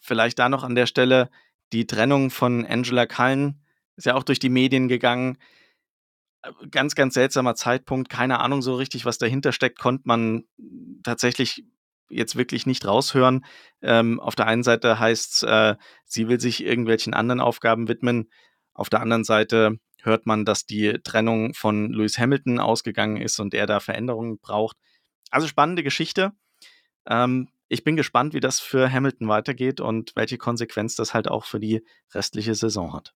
[0.00, 1.30] vielleicht da noch an der Stelle
[1.72, 3.62] die Trennung von Angela Cullen
[3.96, 5.38] ist ja auch durch die Medien gegangen.
[6.42, 8.08] Äh, ganz, ganz seltsamer Zeitpunkt.
[8.08, 10.44] Keine Ahnung so richtig, was dahinter steckt, konnte man
[11.02, 11.64] tatsächlich
[12.10, 13.44] jetzt wirklich nicht raushören.
[13.82, 18.30] Ähm, auf der einen Seite heißt es, äh, sie will sich irgendwelchen anderen Aufgaben widmen.
[18.72, 23.54] Auf der anderen Seite hört man, dass die Trennung von Lewis Hamilton ausgegangen ist und
[23.54, 24.76] er da Veränderungen braucht.
[25.30, 26.32] Also spannende Geschichte.
[27.06, 31.44] Ähm, ich bin gespannt, wie das für Hamilton weitergeht und welche Konsequenz das halt auch
[31.44, 31.84] für die
[32.14, 33.14] restliche Saison hat.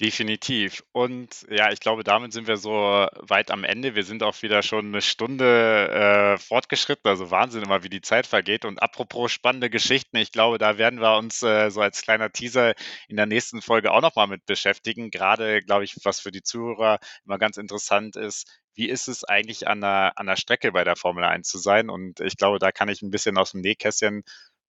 [0.00, 0.82] Definitiv.
[0.92, 3.94] Und ja, ich glaube, damit sind wir so weit am Ende.
[3.94, 7.08] Wir sind auch wieder schon eine Stunde äh, fortgeschritten.
[7.10, 8.64] Also Wahnsinn immer, wie die Zeit vergeht.
[8.64, 12.72] Und apropos spannende Geschichten, ich glaube, da werden wir uns äh, so als kleiner Teaser
[13.06, 15.10] in der nächsten Folge auch nochmal mit beschäftigen.
[15.10, 19.68] Gerade, glaube ich, was für die Zuhörer immer ganz interessant ist, wie ist es eigentlich
[19.68, 21.90] an der, an der Strecke bei der Formel 1 zu sein?
[21.90, 24.22] Und ich glaube, da kann ich ein bisschen aus dem Nähkästchen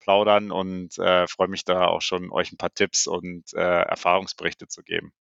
[0.03, 4.68] plaudern und äh, freue mich da auch schon, euch ein paar Tipps und äh, Erfahrungsberichte
[4.68, 5.12] zu geben.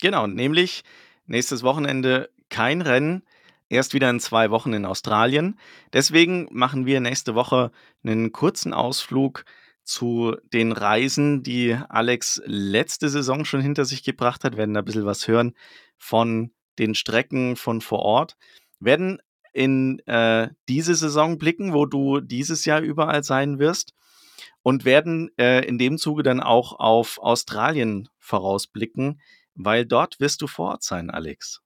[0.00, 0.82] Genau, nämlich
[1.26, 3.22] nächstes Wochenende kein Rennen,
[3.68, 5.58] erst wieder in zwei Wochen in Australien.
[5.92, 7.70] Deswegen machen wir nächste Woche
[8.02, 9.44] einen kurzen Ausflug
[9.84, 14.56] zu den Reisen, die Alex letzte Saison schon hinter sich gebracht hat.
[14.56, 15.54] Werden da ein bisschen was hören
[15.96, 18.36] von den Strecken von vor Ort.
[18.80, 19.20] Werden
[19.52, 23.94] in äh, diese Saison blicken, wo du dieses Jahr überall sein wirst
[24.68, 29.22] und werden äh, in dem Zuge dann auch auf Australien vorausblicken,
[29.54, 31.62] weil dort wirst du vor Ort sein, Alex.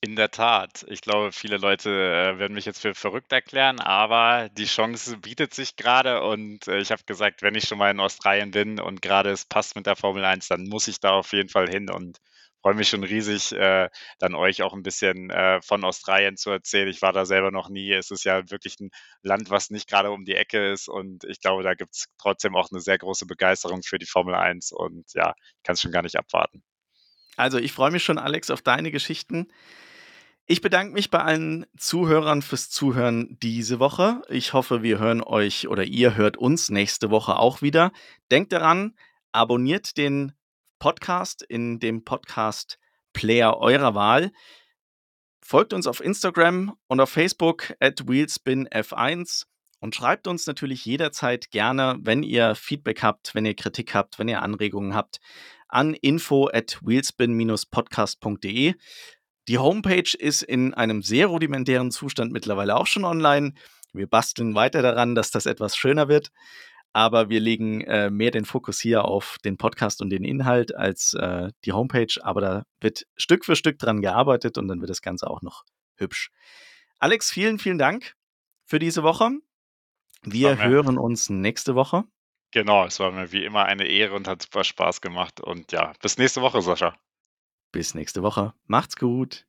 [0.00, 0.84] In der Tat.
[0.88, 5.54] Ich glaube, viele Leute äh, werden mich jetzt für verrückt erklären, aber die Chance bietet
[5.54, 9.00] sich gerade und äh, ich habe gesagt, wenn ich schon mal in Australien bin und
[9.00, 11.88] gerade es passt mit der Formel 1, dann muss ich da auf jeden Fall hin
[11.88, 12.18] und
[12.62, 13.88] freue mich schon riesig, äh,
[14.18, 16.88] dann euch auch ein bisschen äh, von Australien zu erzählen.
[16.88, 17.92] Ich war da selber noch nie.
[17.92, 18.90] Es ist ja wirklich ein
[19.22, 20.88] Land, was nicht gerade um die Ecke ist.
[20.88, 24.34] Und ich glaube, da gibt es trotzdem auch eine sehr große Begeisterung für die Formel
[24.34, 24.72] 1.
[24.72, 26.62] Und ja, ich kann es schon gar nicht abwarten.
[27.36, 29.48] Also ich freue mich schon, Alex, auf deine Geschichten.
[30.46, 34.20] Ich bedanke mich bei allen Zuhörern fürs Zuhören diese Woche.
[34.28, 37.92] Ich hoffe, wir hören euch oder ihr hört uns nächste Woche auch wieder.
[38.32, 38.96] Denkt daran,
[39.32, 40.32] abonniert den
[40.80, 44.32] Podcast in dem Podcast-Player eurer Wahl.
[45.40, 49.44] Folgt uns auf Instagram und auf Facebook at wheelspinf1
[49.80, 54.28] und schreibt uns natürlich jederzeit gerne, wenn ihr Feedback habt, wenn ihr Kritik habt, wenn
[54.28, 55.20] ihr Anregungen habt,
[55.68, 58.74] an info at wheelspin-podcast.de.
[59.48, 63.52] Die Homepage ist in einem sehr rudimentären Zustand mittlerweile auch schon online.
[63.92, 66.30] Wir basteln weiter daran, dass das etwas schöner wird
[66.92, 71.14] aber wir legen äh, mehr den Fokus hier auf den Podcast und den Inhalt als
[71.14, 72.12] äh, die Homepage.
[72.22, 75.64] Aber da wird Stück für Stück dran gearbeitet und dann wird das Ganze auch noch
[75.96, 76.30] hübsch.
[76.98, 78.14] Alex, vielen, vielen Dank
[78.64, 79.30] für diese Woche.
[80.22, 82.04] Wir hören uns nächste Woche.
[82.50, 85.40] Genau, es war mir wie immer eine Ehre und hat super Spaß gemacht.
[85.40, 86.94] Und ja, bis nächste Woche, Sascha.
[87.72, 88.52] Bis nächste Woche.
[88.66, 89.46] Macht's gut.